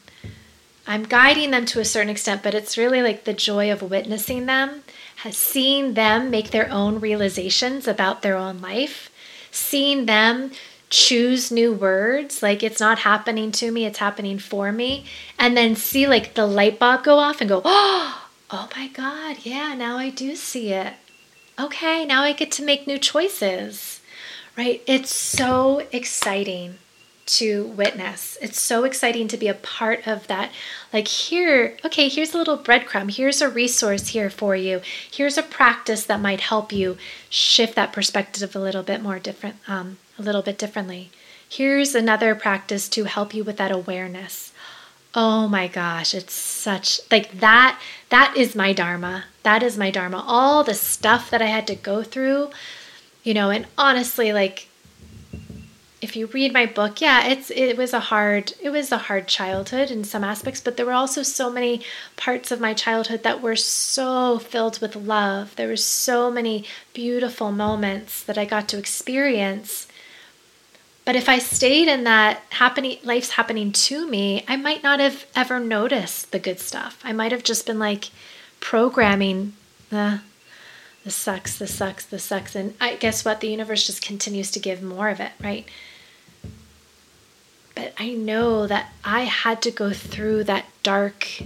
I'm 0.87 1.03
guiding 1.03 1.51
them 1.51 1.67
to 1.67 1.81
a 1.81 1.85
certain 1.85 2.11
extent, 2.11 2.43
but 2.43 2.55
it's 2.55 2.79
really 2.79 3.03
like 3.03 3.25
the 3.25 3.33
joy 3.33 3.73
of 3.73 3.83
witnessing 3.83 4.47
them, 4.47 4.83
seeing 5.31 5.95
them 5.95 6.31
make 6.31 6.51
their 6.51 6.71
own 6.71 7.01
realizations 7.01 7.89
about 7.89 8.23
their 8.23 8.37
own 8.37 8.61
life, 8.61 9.11
seeing 9.51 10.07
them 10.07 10.53
choose 10.89 11.51
new 11.51 11.73
words, 11.73 12.43
like 12.43 12.63
it's 12.63 12.79
not 12.79 13.01
happening 13.01 13.51
to 13.51 13.73
me, 13.73 13.85
it's 13.85 13.99
happening 13.99 14.39
for 14.39 14.71
me, 14.71 15.05
and 15.39 15.57
then 15.57 15.75
see 15.75 16.07
like 16.07 16.35
the 16.35 16.47
light 16.47 16.79
bulb 16.79 17.03
go 17.03 17.19
off 17.19 17.41
and 17.41 17.51
go, 17.51 17.61
oh, 17.65 18.29
oh 18.51 18.69
my 18.77 18.89
God, 18.89 19.39
yeah, 19.43 19.75
now 19.75 19.99
I 19.99 20.11
do 20.11 20.37
see 20.37 20.73
it. 20.73 20.95
Okay, 21.59 22.05
now 22.05 22.23
I 22.23 22.33
get 22.33 22.53
to 22.53 22.65
make 22.65 22.87
new 22.87 22.99
choices 22.99 23.97
right? 24.57 24.83
It's 24.87 25.15
so 25.15 25.87
exciting 25.93 26.79
to 27.27 27.67
witness. 27.67 28.39
It's 28.41 28.61
so 28.61 28.85
exciting 28.85 29.29
to 29.29 29.37
be 29.37 29.49
a 29.49 29.55
part 29.55 30.07
of 30.07 30.27
that. 30.29 30.53
Like, 30.93 31.09
here, 31.09 31.77
okay, 31.85 32.09
here's 32.09 32.35
a 32.35 32.39
little 32.39 32.57
breadcrumb. 32.57 33.15
Here's 33.15 33.43
a 33.43 33.49
resource 33.49 34.09
here 34.09 34.31
for 34.31 34.55
you. 34.55 34.81
Here's 35.11 35.37
a 35.37 35.43
practice 35.43 36.07
that 36.07 36.21
might 36.21 36.41
help 36.41 36.73
you 36.73 36.97
shift 37.29 37.75
that 37.75 37.93
perspective 37.93 38.55
a 38.55 38.61
little 38.61 38.83
bit 38.83 39.03
more 39.03 39.19
different, 39.19 39.57
um, 39.67 39.99
a 40.19 40.23
little 40.23 40.43
bit 40.43 40.59
differently. 40.59 41.11
Here's 41.49 41.95
another 41.95 42.35
practice 42.35 42.89
to 42.91 43.05
help 43.05 43.35
you 43.35 43.45
with 43.45 43.57
that 43.57 43.73
awareness. 43.73 44.53
Oh 45.15 45.49
my 45.49 45.67
gosh, 45.67 46.15
it's 46.15 46.35
such 46.35 47.01
like 47.11 47.41
that. 47.41 47.81
That 48.11 48.35
is 48.37 48.55
my 48.55 48.73
Dharma. 48.73 49.25
That 49.45 49.63
is 49.63 49.79
my 49.79 49.91
Dharma. 49.91 50.23
All 50.27 50.63
the 50.63 50.75
stuff 50.75 51.31
that 51.31 51.41
I 51.41 51.47
had 51.47 51.67
to 51.69 51.75
go 51.75 52.03
through, 52.03 52.51
you 53.23 53.33
know, 53.33 53.51
and 53.51 53.67
honestly, 53.79 54.33
like 54.33 54.69
if 56.03 56.15
you 56.15 56.27
read 56.27 56.53
my 56.53 56.67
book, 56.67 57.01
yeah, 57.01 57.27
it's 57.27 57.51
it 57.51 57.77
was 57.77 57.93
a 57.93 58.01
hard 58.01 58.53
it 58.61 58.71
was 58.71 58.93
a 58.93 58.99
hard 58.99 59.27
childhood 59.27 59.91
in 59.91 60.05
some 60.05 60.25
aspects, 60.25 60.61
but 60.61 60.77
there 60.77 60.85
were 60.87 60.93
also 60.93 61.23
so 61.23 61.51
many 61.51 61.83
parts 62.17 62.51
of 62.51 62.61
my 62.61 62.75
childhood 62.75 63.23
that 63.23 63.41
were 63.41 63.57
so 63.57 64.39
filled 64.39 64.81
with 64.81 64.95
love. 64.95 65.57
There 65.57 65.69
were 65.69 65.77
so 65.77 66.31
many 66.31 66.65
beautiful 66.93 67.51
moments 67.51 68.23
that 68.25 68.37
I 68.37 68.45
got 68.45 68.69
to 68.69 68.79
experience. 68.79 69.89
But 71.07 71.17
if 71.17 71.29
I 71.29 71.39
stayed 71.39 71.89
in 71.89 72.05
that 72.05 72.43
happening 72.51 72.99
life's 73.03 73.31
happening 73.31 73.73
to 73.73 74.07
me, 74.07 74.45
I 74.47 74.57
might 74.57 74.83
not 74.83 75.01
have 75.01 75.25
ever 75.35 75.61
noticed 75.61 76.31
the 76.31 76.39
good 76.39 76.61
stuff. 76.61 77.01
I 77.05 77.13
might 77.13 77.33
have 77.33 77.45
just 77.45 77.65
been 77.65 77.79
like 77.79 78.11
programming 78.61 79.55
the 79.91 80.21
this 81.07 81.15
sucks, 81.15 81.57
this 81.57 81.75
sucks, 81.75 82.05
this 82.05 82.25
sucks. 82.25 82.55
And 82.55 82.75
I 82.79 82.97
guess 82.97 83.25
what? 83.25 83.41
The 83.41 83.49
universe 83.49 83.87
just 83.87 84.03
continues 84.03 84.51
to 84.51 84.59
give 84.59 84.83
more 84.83 85.09
of 85.09 85.21
it, 85.21 85.33
right? 85.43 85.67
but 87.77 87.93
I 87.99 88.15
know 88.15 88.67
that 88.67 88.91
I 89.05 89.25
had 89.25 89.63
to 89.63 89.71
go 89.71 89.93
through 89.93 90.45
that 90.45 90.65
dark 90.83 91.43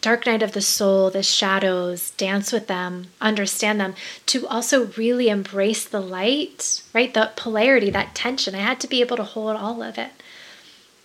dark 0.00 0.26
night 0.26 0.42
of 0.42 0.52
the 0.52 0.60
soul, 0.60 1.10
the 1.10 1.22
shadows, 1.22 2.10
dance 2.12 2.52
with 2.52 2.66
them, 2.66 3.06
understand 3.22 3.80
them, 3.80 3.94
to 4.26 4.46
also 4.46 4.88
really 4.98 5.30
embrace 5.30 5.86
the 5.86 6.00
light, 6.00 6.82
right? 6.92 7.12
The 7.12 7.32
polarity, 7.36 7.88
that 7.90 8.14
tension. 8.14 8.54
I 8.54 8.58
had 8.58 8.80
to 8.80 8.86
be 8.86 9.00
able 9.00 9.16
to 9.16 9.24
hold 9.24 9.56
all 9.56 9.82
of 9.82 9.96
it, 9.96 10.10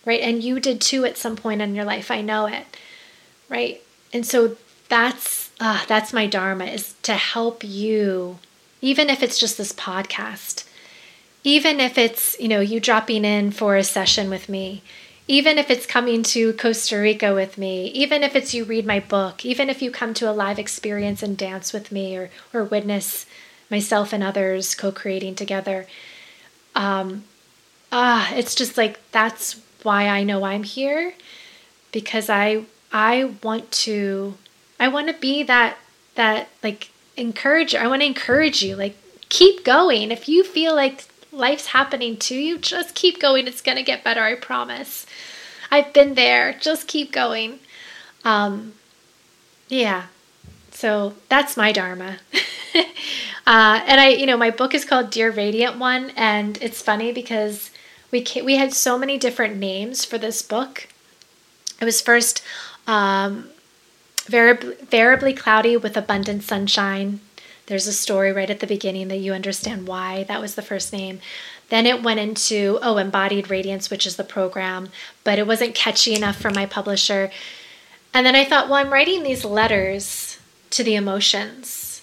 right? 0.06 0.20
And 0.20 0.44
you 0.44 0.60
did 0.60 0.82
too 0.82 1.06
at 1.06 1.18
some 1.18 1.38
point 1.38 1.62
in 1.62 1.76
your 1.76 1.86
life. 1.86 2.12
I 2.12 2.20
know 2.20 2.46
it, 2.46 2.66
right? 3.48 3.82
And 4.12 4.26
so 4.26 4.58
that's 4.90 5.49
uh, 5.60 5.84
that's 5.88 6.14
my 6.14 6.26
dharma 6.28 6.66
is 6.66 6.96
to 7.04 7.14
help 7.14 7.64
you, 7.64 8.40
even 8.82 9.10
if 9.10 9.22
it's 9.22 9.40
just 9.40 9.58
this 9.58 9.74
podcast, 9.74 10.66
even 11.44 11.80
if 11.80 11.98
it's, 11.98 12.40
you 12.40 12.48
know, 12.48 12.62
you 12.62 12.80
dropping 12.80 13.26
in 13.26 13.52
for 13.52 13.76
a 13.76 13.84
session 13.84 14.30
with 14.30 14.48
me, 14.50 14.82
even 15.28 15.58
if 15.58 15.70
it's 15.70 15.86
coming 15.86 16.24
to 16.24 16.54
Costa 16.54 16.98
Rica 16.98 17.34
with 17.34 17.58
me, 17.58 17.88
even 17.88 18.24
if 18.24 18.36
it's 18.36 18.54
you 18.54 18.64
read 18.64 18.86
my 18.86 19.00
book, 19.00 19.46
even 19.46 19.70
if 19.70 19.82
you 19.82 19.92
come 19.92 20.14
to 20.16 20.30
a 20.30 20.34
live 20.34 20.58
experience 20.58 21.22
and 21.22 21.38
dance 21.38 21.72
with 21.72 21.92
me 21.92 22.18
or, 22.18 22.32
or 22.54 22.64
witness 22.64 23.26
myself 23.70 24.12
and 24.12 24.24
others 24.24 24.74
co 24.74 24.92
creating 24.92 25.36
together. 25.36 25.86
Um, 26.74 27.26
ah, 27.92 28.34
it's 28.34 28.56
just 28.56 28.78
like 28.78 29.00
that's 29.12 29.62
why 29.84 30.08
I 30.08 30.24
know 30.24 30.44
I'm 30.44 30.64
here. 30.64 31.14
Because 31.92 32.30
I 32.30 32.64
I 32.92 33.36
want 33.44 33.72
to 33.72 34.36
I 34.80 34.88
want 34.88 35.08
to 35.08 35.14
be 35.14 35.44
that 35.44 35.78
that 36.16 36.50
like 36.64 36.90
encourage 37.18 37.76
I 37.76 37.88
want 37.88 38.02
to 38.02 38.06
encourage 38.06 38.62
you 38.62 38.76
like 38.76 38.96
keep 39.30 39.64
going 39.64 40.12
if 40.12 40.28
you 40.28 40.44
feel 40.44 40.76
like 40.76 41.06
life's 41.32 41.68
happening 41.68 42.18
to 42.18 42.36
you, 42.36 42.58
just 42.58 42.96
keep 42.96 43.20
going. 43.20 43.48
It's 43.48 43.62
going 43.62 43.78
to 43.78 43.84
get 43.84 44.04
better, 44.04 44.22
I 44.22 44.36
promise. 44.36 45.06
I've 45.72 45.94
been 45.94 46.16
there. 46.16 46.54
Just 46.60 46.88
keep 46.88 47.12
going. 47.12 47.60
Um, 48.24 48.74
yeah. 49.68 50.06
So 50.72 51.16
that's 51.30 51.58
my 51.58 51.72
Dharma. 51.72 52.18
uh, 52.76 52.84
and 53.86 54.02
I, 54.02 54.10
you 54.10 54.26
know, 54.26 54.38
my 54.38 54.50
book 54.50 54.74
is 54.74 54.86
called 54.86 55.12
Dear 55.12 55.32
Radiant 55.32 55.78
One. 55.78 56.12
And 56.16 56.58
it's 56.62 56.82
funny 56.82 57.12
because 57.12 57.72
we, 58.12 58.26
we 58.44 58.56
had 58.56 58.74
so 58.74 58.98
many 58.98 59.18
different 59.18 59.58
names 59.58 60.06
for 60.06 60.18
this 60.18 60.42
book. 60.42 60.88
It 61.80 61.86
was 61.86 62.02
first 62.02 62.44
um, 62.88 63.50
variably, 64.30 64.76
variably 64.76 65.34
cloudy 65.34 65.76
with 65.76 65.98
abundant 65.98 66.44
sunshine 66.44 67.20
there's 67.70 67.86
a 67.86 67.94
story 67.94 68.32
right 68.32 68.50
at 68.50 68.62
the 68.62 68.68
beginning 68.68 69.10
that 69.10 69.18
you 69.18 69.32
understand 69.32 69.88
why 69.88 70.24
that 70.24 70.42
was 70.42 70.56
the 70.56 70.64
first 70.64 70.92
name. 70.92 71.20
Then 71.70 71.86
it 71.86 72.02
went 72.02 72.20
into, 72.20 72.80
oh, 72.82 72.98
Embodied 72.98 73.52
Radiance, 73.52 73.92
which 73.92 74.08
is 74.08 74.16
the 74.16 74.24
program, 74.24 74.90
but 75.24 75.38
it 75.38 75.46
wasn't 75.46 75.76
catchy 75.76 76.16
enough 76.16 76.36
for 76.36 76.50
my 76.50 76.66
publisher. 76.66 77.30
And 78.12 78.26
then 78.26 78.36
I 78.36 78.44
thought, 78.44 78.70
well, 78.70 78.80
I'm 78.80 78.92
writing 78.92 79.22
these 79.22 79.46
letters 79.46 80.40
to 80.72 80.84
the 80.84 80.96
emotions. 80.96 82.02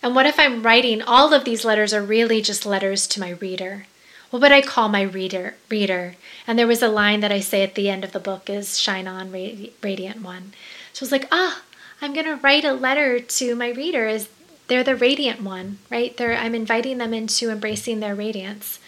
And 0.00 0.14
what 0.14 0.26
if 0.26 0.38
I'm 0.38 0.62
writing 0.62 1.02
all 1.02 1.34
of 1.34 1.44
these 1.44 1.64
letters 1.64 1.92
are 1.92 2.04
really 2.04 2.40
just 2.40 2.64
letters 2.64 3.08
to 3.08 3.20
my 3.20 3.30
reader? 3.30 3.86
What 4.30 4.42
would 4.42 4.52
I 4.52 4.62
call 4.62 4.88
my 4.88 5.02
reader? 5.02 5.56
Reader. 5.68 6.14
And 6.46 6.56
there 6.56 6.68
was 6.68 6.82
a 6.82 6.88
line 6.88 7.18
that 7.18 7.32
I 7.32 7.40
say 7.40 7.64
at 7.64 7.74
the 7.74 7.90
end 7.90 8.04
of 8.04 8.12
the 8.12 8.20
book 8.20 8.48
is 8.48 8.78
shine 8.78 9.08
on 9.08 9.32
radiant 9.32 10.22
one. 10.22 10.52
So 11.00 11.04
I 11.04 11.06
was 11.06 11.12
like, 11.12 11.28
ah, 11.32 11.62
I'm 12.02 12.12
going 12.12 12.26
to 12.26 12.36
write 12.36 12.66
a 12.66 12.74
letter 12.74 13.20
to 13.20 13.56
my 13.56 13.70
reader 13.70 14.20
they're 14.66 14.84
the 14.84 14.94
radiant 14.94 15.40
one, 15.40 15.78
right? 15.88 16.14
They're, 16.14 16.36
I'm 16.36 16.54
inviting 16.54 16.98
them 16.98 17.14
into 17.14 17.48
embracing 17.48 18.00
their 18.00 18.14
radiance. 18.14 18.78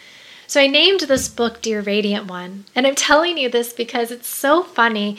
So 0.47 0.61
I 0.61 0.67
named 0.67 1.01
this 1.01 1.27
book 1.27 1.63
Dear 1.63 1.81
Radiant 1.81 2.27
One. 2.27 2.67
And 2.75 2.87
I'm 2.87 2.97
telling 2.97 3.39
you 3.39 3.49
this 3.49 3.73
because 3.73 4.11
it's 4.11 4.29
so 4.29 4.63
funny. 4.63 5.17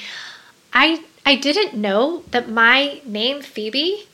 I 0.71 1.03
I 1.25 1.33
didn't 1.33 1.73
know 1.73 2.25
that 2.29 2.47
my 2.47 3.01
name 3.05 3.41
Phoebe 3.41 4.07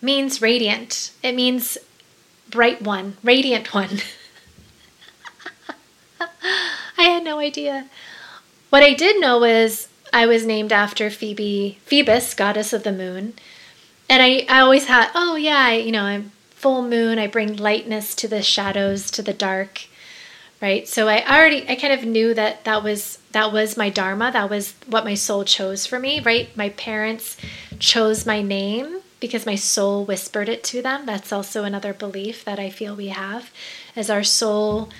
means 0.00 0.40
radiant. 0.40 1.10
It 1.20 1.34
means 1.34 1.78
bright 2.48 2.80
one, 2.80 3.16
radiant 3.24 3.74
one. 3.74 3.98
I 6.96 7.02
had 7.02 7.24
no 7.24 7.40
idea. 7.40 7.88
What 8.70 8.84
I 8.84 8.94
did 8.94 9.20
know 9.20 9.40
was 9.40 9.88
I 10.14 10.26
was 10.26 10.46
named 10.46 10.72
after 10.72 11.10
Phoebe, 11.10 11.78
Phoebus, 11.84 12.32
goddess 12.32 12.72
of 12.72 12.84
the 12.84 12.92
moon 12.92 13.34
and 14.08 14.22
I, 14.22 14.46
I 14.48 14.60
always 14.60 14.86
had, 14.86 15.10
oh 15.14 15.36
yeah, 15.36 15.58
I, 15.58 15.74
you 15.76 15.92
know, 15.92 16.02
I'm 16.02 16.32
full 16.50 16.82
moon. 16.82 17.18
I 17.18 17.26
bring 17.26 17.56
lightness 17.56 18.14
to 18.16 18.28
the 18.28 18.42
shadows, 18.42 19.10
to 19.12 19.22
the 19.22 19.32
dark, 19.32 19.86
right? 20.60 20.86
So 20.86 21.08
I 21.08 21.24
already, 21.26 21.68
I 21.68 21.76
kind 21.76 21.92
of 21.92 22.04
knew 22.04 22.34
that 22.34 22.64
that 22.64 22.82
was 22.82 23.18
that 23.32 23.52
was 23.52 23.76
my 23.76 23.90
dharma. 23.90 24.30
That 24.30 24.50
was 24.50 24.74
what 24.86 25.04
my 25.04 25.14
soul 25.14 25.44
chose 25.44 25.86
for 25.86 25.98
me, 25.98 26.20
right? 26.20 26.54
My 26.56 26.68
parents 26.70 27.36
chose 27.78 28.26
my 28.26 28.42
name 28.42 29.00
because 29.20 29.46
my 29.46 29.56
soul 29.56 30.04
whispered 30.04 30.48
it 30.48 30.62
to 30.64 30.82
them. 30.82 31.06
That's 31.06 31.32
also 31.32 31.64
another 31.64 31.94
belief 31.94 32.44
that 32.44 32.58
I 32.58 32.68
feel 32.68 32.94
we 32.94 33.08
have, 33.08 33.50
as 33.96 34.10
our 34.10 34.22
soul 34.22 34.90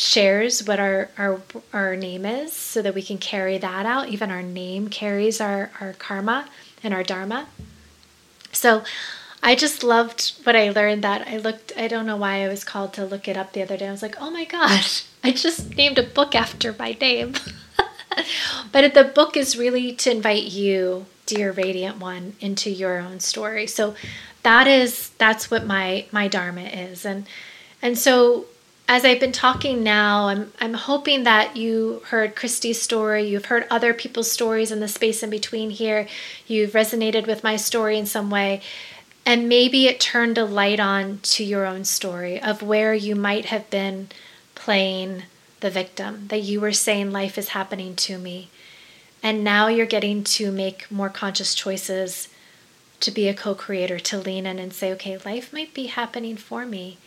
shares 0.00 0.66
what 0.66 0.80
our 0.80 1.10
our 1.18 1.40
our 1.72 1.94
name 1.94 2.24
is, 2.24 2.52
so 2.52 2.80
that 2.82 2.94
we 2.94 3.02
can 3.02 3.18
carry 3.18 3.58
that 3.58 3.84
out. 3.84 4.08
Even 4.08 4.30
our 4.30 4.42
name 4.42 4.88
carries 4.88 5.40
our 5.40 5.70
our 5.80 5.92
karma 5.92 6.48
and 6.82 6.94
our 6.94 7.02
dharma. 7.02 7.46
So 8.52 8.82
I 9.42 9.54
just 9.54 9.82
loved 9.82 10.32
what 10.44 10.56
I 10.56 10.70
learned 10.70 11.02
that 11.04 11.26
I 11.26 11.38
looked, 11.38 11.72
I 11.76 11.88
don't 11.88 12.06
know 12.06 12.16
why 12.16 12.44
I 12.44 12.48
was 12.48 12.62
called 12.64 12.92
to 12.94 13.06
look 13.06 13.26
it 13.26 13.36
up 13.36 13.52
the 13.52 13.62
other 13.62 13.76
day. 13.76 13.88
I 13.88 13.90
was 13.90 14.02
like, 14.02 14.16
oh 14.20 14.30
my 14.30 14.44
gosh, 14.44 15.04
I 15.24 15.32
just 15.32 15.76
named 15.76 15.98
a 15.98 16.02
book 16.02 16.34
after 16.34 16.74
my 16.78 16.96
name. 17.00 17.34
but 18.72 18.94
the 18.94 19.04
book 19.04 19.36
is 19.36 19.56
really 19.56 19.92
to 19.94 20.10
invite 20.10 20.44
you, 20.44 21.06
dear 21.26 21.52
radiant 21.52 21.98
one, 21.98 22.34
into 22.40 22.70
your 22.70 22.98
own 22.98 23.20
story. 23.20 23.66
So 23.66 23.94
that 24.42 24.66
is 24.66 25.10
that's 25.18 25.50
what 25.50 25.66
my 25.66 26.06
my 26.10 26.28
dharma 26.28 26.62
is. 26.62 27.04
And 27.04 27.26
and 27.80 27.96
so 27.96 28.46
as 28.90 29.04
I've 29.04 29.20
been 29.20 29.30
talking 29.30 29.84
now, 29.84 30.26
I'm 30.26 30.52
I'm 30.60 30.74
hoping 30.74 31.22
that 31.22 31.56
you 31.56 32.02
heard 32.06 32.34
Christy's 32.34 32.82
story, 32.82 33.22
you've 33.22 33.44
heard 33.44 33.64
other 33.70 33.94
people's 33.94 34.28
stories 34.28 34.72
in 34.72 34.80
the 34.80 34.88
space 34.88 35.22
in 35.22 35.30
between 35.30 35.70
here, 35.70 36.08
you've 36.48 36.72
resonated 36.72 37.24
with 37.28 37.44
my 37.44 37.54
story 37.54 37.96
in 37.96 38.04
some 38.04 38.30
way, 38.30 38.60
and 39.24 39.48
maybe 39.48 39.86
it 39.86 40.00
turned 40.00 40.36
a 40.38 40.44
light 40.44 40.80
on 40.80 41.20
to 41.22 41.44
your 41.44 41.66
own 41.66 41.84
story 41.84 42.42
of 42.42 42.62
where 42.62 42.92
you 42.92 43.14
might 43.14 43.44
have 43.44 43.70
been 43.70 44.08
playing 44.56 45.22
the 45.60 45.70
victim, 45.70 46.26
that 46.26 46.42
you 46.42 46.60
were 46.60 46.72
saying 46.72 47.12
life 47.12 47.38
is 47.38 47.50
happening 47.50 47.94
to 47.94 48.18
me. 48.18 48.48
And 49.22 49.44
now 49.44 49.68
you're 49.68 49.86
getting 49.86 50.24
to 50.24 50.50
make 50.50 50.90
more 50.90 51.10
conscious 51.10 51.54
choices 51.54 52.28
to 52.98 53.12
be 53.12 53.28
a 53.28 53.34
co-creator, 53.34 54.00
to 54.00 54.18
lean 54.18 54.46
in 54.46 54.58
and 54.58 54.72
say, 54.72 54.90
okay, 54.94 55.16
life 55.18 55.52
might 55.52 55.74
be 55.74 55.86
happening 55.86 56.36
for 56.36 56.66
me 56.66 56.98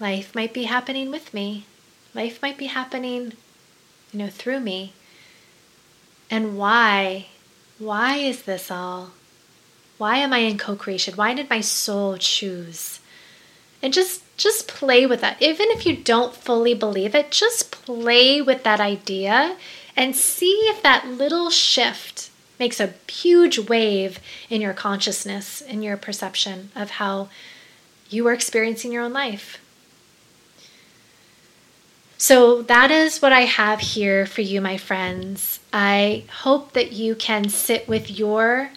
Life 0.00 0.34
might 0.34 0.52
be 0.52 0.64
happening 0.64 1.10
with 1.10 1.32
me. 1.32 1.66
Life 2.14 2.40
might 2.42 2.58
be 2.58 2.66
happening, 2.66 3.32
you 4.12 4.18
know, 4.18 4.28
through 4.28 4.60
me. 4.60 4.92
And 6.30 6.56
why? 6.56 7.26
Why 7.78 8.16
is 8.16 8.42
this 8.42 8.70
all? 8.70 9.10
Why 9.98 10.18
am 10.18 10.32
I 10.32 10.38
in 10.38 10.58
co 10.58 10.76
creation? 10.76 11.14
Why 11.14 11.34
did 11.34 11.50
my 11.50 11.60
soul 11.60 12.16
choose? 12.18 13.00
and 13.84 13.92
just 13.92 14.22
just 14.38 14.66
play 14.66 15.04
with 15.04 15.20
that. 15.20 15.40
Even 15.42 15.66
if 15.68 15.84
you 15.84 15.94
don't 15.94 16.34
fully 16.34 16.72
believe 16.72 17.14
it, 17.14 17.30
just 17.30 17.70
play 17.70 18.40
with 18.40 18.64
that 18.64 18.80
idea 18.80 19.58
and 19.94 20.16
see 20.16 20.52
if 20.70 20.82
that 20.82 21.06
little 21.06 21.50
shift 21.50 22.30
makes 22.58 22.80
a 22.80 22.94
huge 23.06 23.58
wave 23.58 24.20
in 24.48 24.62
your 24.62 24.72
consciousness, 24.72 25.60
in 25.60 25.82
your 25.82 25.98
perception 25.98 26.70
of 26.74 26.92
how 26.92 27.28
you 28.08 28.26
are 28.26 28.32
experiencing 28.32 28.90
your 28.90 29.02
own 29.02 29.12
life. 29.12 29.58
So, 32.26 32.62
that 32.62 32.90
is 32.90 33.20
what 33.20 33.34
I 33.34 33.42
have 33.42 33.80
here 33.80 34.24
for 34.24 34.40
you, 34.40 34.62
my 34.62 34.78
friends. 34.78 35.60
I 35.74 36.24
hope 36.40 36.72
that 36.72 36.90
you 36.90 37.14
can 37.14 37.50
sit 37.50 37.86
with 37.86 38.10
your 38.10 38.70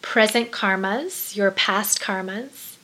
present 0.00 0.50
karmas, 0.50 1.36
your 1.36 1.50
past 1.50 2.00
karmas, 2.00 2.76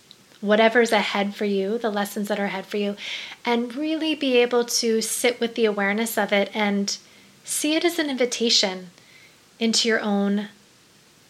whatever's 0.42 0.92
ahead 0.92 1.34
for 1.34 1.46
you, 1.46 1.78
the 1.78 1.88
lessons 1.88 2.28
that 2.28 2.38
are 2.38 2.44
ahead 2.44 2.66
for 2.66 2.76
you, 2.76 2.94
and 3.42 3.74
really 3.74 4.14
be 4.14 4.36
able 4.36 4.66
to 4.66 5.00
sit 5.00 5.40
with 5.40 5.54
the 5.54 5.64
awareness 5.64 6.18
of 6.18 6.30
it 6.30 6.50
and 6.52 6.98
see 7.42 7.74
it 7.74 7.82
as 7.82 7.98
an 7.98 8.10
invitation 8.10 8.90
into 9.58 9.88
your 9.88 10.00
own 10.00 10.50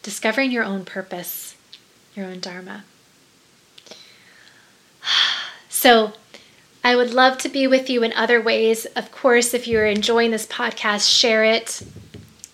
discovering 0.03 0.51
your 0.51 0.65
own 0.65 0.85
purpose, 0.85 1.55
your 2.17 2.27
own 2.27 2.41
Dharma. 2.41 2.83
So, 5.69 6.15
I 6.87 6.95
would 6.95 7.13
love 7.13 7.39
to 7.39 7.49
be 7.49 7.67
with 7.67 7.91
you 7.91 8.05
in 8.05 8.13
other 8.13 8.41
ways. 8.41 8.85
Of 8.95 9.11
course, 9.11 9.55
if 9.55 9.67
you're 9.67 9.87
enjoying 9.87 10.31
this 10.31 10.47
podcast, 10.47 11.13
share 11.13 11.43
it, 11.43 11.83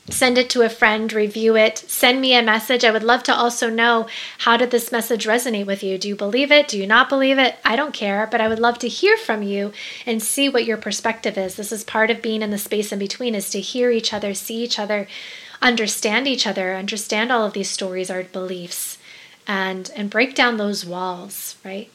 send 0.08 0.38
it 0.38 0.48
to 0.48 0.62
a 0.62 0.70
friend, 0.70 1.12
review 1.12 1.54
it, 1.54 1.76
send 1.76 2.18
me 2.18 2.34
a 2.34 2.42
message. 2.42 2.82
I 2.82 2.92
would 2.92 3.02
love 3.02 3.22
to 3.24 3.34
also 3.34 3.68
know 3.68 4.06
how 4.38 4.56
did 4.56 4.70
this 4.70 4.90
message 4.90 5.26
resonate 5.26 5.66
with 5.66 5.82
you? 5.82 5.98
Do 5.98 6.08
you 6.08 6.16
believe 6.16 6.50
it? 6.50 6.66
Do 6.66 6.78
you 6.78 6.86
not 6.86 7.10
believe 7.10 7.36
it? 7.36 7.56
I 7.62 7.76
don't 7.76 7.92
care, 7.92 8.26
but 8.26 8.40
I 8.40 8.48
would 8.48 8.58
love 8.58 8.78
to 8.78 8.88
hear 8.88 9.18
from 9.18 9.42
you 9.42 9.70
and 10.06 10.22
see 10.22 10.48
what 10.48 10.64
your 10.64 10.78
perspective 10.78 11.36
is. 11.36 11.56
This 11.56 11.70
is 11.70 11.84
part 11.84 12.10
of 12.10 12.22
being 12.22 12.40
in 12.40 12.48
the 12.48 12.56
space 12.56 12.90
in 12.90 12.98
between 12.98 13.34
is 13.34 13.50
to 13.50 13.60
hear 13.60 13.90
each 13.90 14.14
other, 14.14 14.32
see 14.32 14.64
each 14.64 14.78
other, 14.78 15.08
understand 15.60 16.26
each 16.26 16.46
other, 16.46 16.74
understand 16.74 17.30
all 17.30 17.44
of 17.44 17.52
these 17.52 17.68
stories, 17.68 18.08
our 18.08 18.22
beliefs, 18.22 18.96
and 19.46 19.92
and 19.94 20.08
break 20.08 20.34
down 20.34 20.56
those 20.56 20.86
walls, 20.86 21.56
right? 21.62 21.94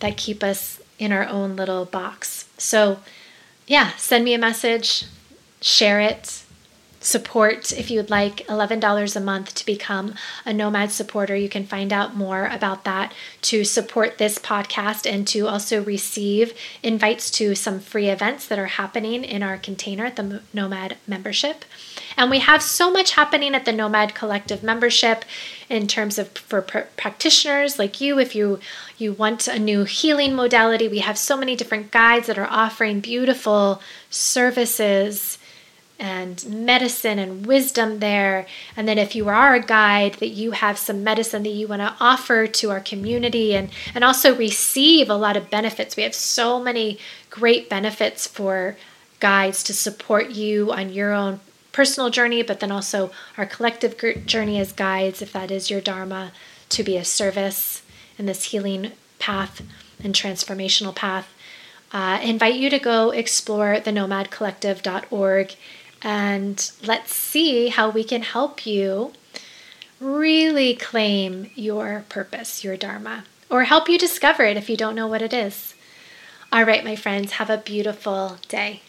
That 0.00 0.16
keep 0.16 0.42
us 0.42 0.80
in 0.98 1.12
our 1.12 1.26
own 1.28 1.56
little 1.56 1.84
box. 1.84 2.48
So, 2.58 3.00
yeah, 3.66 3.92
send 3.96 4.24
me 4.24 4.34
a 4.34 4.38
message, 4.38 5.04
share 5.60 6.00
it, 6.00 6.42
support. 7.06 7.72
If 7.72 7.90
you 7.90 8.00
would 8.00 8.10
like 8.10 8.46
$11 8.48 9.16
a 9.16 9.20
month 9.20 9.54
to 9.54 9.64
become 9.64 10.14
a 10.44 10.52
nomad 10.52 10.90
supporter 10.90 11.36
you 11.36 11.48
can 11.48 11.64
find 11.64 11.92
out 11.92 12.16
more 12.16 12.46
about 12.46 12.84
that 12.84 13.14
to 13.42 13.64
support 13.64 14.18
this 14.18 14.38
podcast 14.38 15.10
and 15.10 15.26
to 15.28 15.46
also 15.46 15.84
receive 15.84 16.52
invites 16.82 17.30
to 17.32 17.54
some 17.54 17.78
free 17.78 18.08
events 18.08 18.48
that 18.48 18.58
are 18.58 18.66
happening 18.66 19.22
in 19.22 19.42
our 19.42 19.56
container 19.56 20.04
at 20.04 20.16
the 20.16 20.42
nomad 20.52 20.96
membership. 21.06 21.64
And 22.16 22.28
we 22.28 22.40
have 22.40 22.62
so 22.62 22.90
much 22.90 23.12
happening 23.12 23.54
at 23.54 23.64
the 23.64 23.72
nomad 23.72 24.14
collective 24.14 24.64
membership 24.64 25.24
in 25.68 25.86
terms 25.86 26.18
of 26.18 26.28
for 26.30 26.60
pr- 26.60 26.90
practitioners 26.96 27.78
like 27.78 28.00
you. 28.00 28.18
If 28.18 28.34
you 28.34 28.58
you 28.98 29.12
want 29.12 29.46
a 29.46 29.58
new 29.58 29.84
healing 29.84 30.34
modality 30.34 30.88
we 30.88 31.00
have 31.00 31.18
so 31.18 31.36
many 31.36 31.54
different 31.54 31.92
guides 31.92 32.26
that 32.26 32.38
are 32.38 32.48
offering 32.50 33.00
beautiful 33.00 33.80
services 34.10 35.38
and 35.98 36.44
medicine 36.46 37.18
and 37.18 37.46
wisdom 37.46 38.00
there. 38.00 38.46
And 38.76 38.86
then 38.86 38.98
if 38.98 39.14
you 39.14 39.28
are 39.28 39.54
a 39.54 39.62
guide, 39.62 40.14
that 40.14 40.28
you 40.28 40.50
have 40.52 40.78
some 40.78 41.02
medicine 41.02 41.42
that 41.44 41.50
you 41.50 41.68
want 41.68 41.82
to 41.82 41.94
offer 42.00 42.46
to 42.46 42.70
our 42.70 42.80
community 42.80 43.54
and, 43.54 43.70
and 43.94 44.04
also 44.04 44.36
receive 44.36 45.08
a 45.08 45.14
lot 45.14 45.36
of 45.36 45.50
benefits. 45.50 45.96
We 45.96 46.02
have 46.02 46.14
so 46.14 46.60
many 46.62 46.98
great 47.30 47.70
benefits 47.70 48.26
for 48.26 48.76
guides 49.20 49.62
to 49.64 49.72
support 49.72 50.30
you 50.30 50.72
on 50.72 50.92
your 50.92 51.12
own 51.12 51.40
personal 51.72 52.10
journey, 52.10 52.42
but 52.42 52.60
then 52.60 52.72
also 52.72 53.10
our 53.36 53.46
collective 53.46 53.96
journey 54.26 54.58
as 54.58 54.72
guides, 54.72 55.20
if 55.22 55.32
that 55.32 55.50
is 55.50 55.70
your 55.70 55.80
Dharma, 55.80 56.32
to 56.70 56.82
be 56.82 56.96
a 56.96 57.04
service 57.04 57.82
in 58.18 58.26
this 58.26 58.44
healing 58.44 58.92
path 59.18 59.62
and 60.02 60.14
transformational 60.14 60.94
path. 60.94 61.32
Uh, 61.92 62.18
invite 62.22 62.56
you 62.56 62.68
to 62.68 62.78
go 62.78 63.10
explore 63.10 63.78
the 63.78 63.90
nomadcollective.org 63.90 65.54
and 66.02 66.70
let's 66.82 67.14
see 67.14 67.68
how 67.68 67.90
we 67.90 68.04
can 68.04 68.22
help 68.22 68.66
you 68.66 69.12
really 70.00 70.74
claim 70.74 71.50
your 71.54 72.04
purpose, 72.08 72.62
your 72.62 72.76
Dharma, 72.76 73.24
or 73.48 73.64
help 73.64 73.88
you 73.88 73.98
discover 73.98 74.44
it 74.44 74.56
if 74.56 74.68
you 74.68 74.76
don't 74.76 74.94
know 74.94 75.06
what 75.06 75.22
it 75.22 75.32
is. 75.32 75.74
All 76.52 76.64
right, 76.64 76.84
my 76.84 76.96
friends, 76.96 77.32
have 77.32 77.50
a 77.50 77.58
beautiful 77.58 78.38
day. 78.48 78.82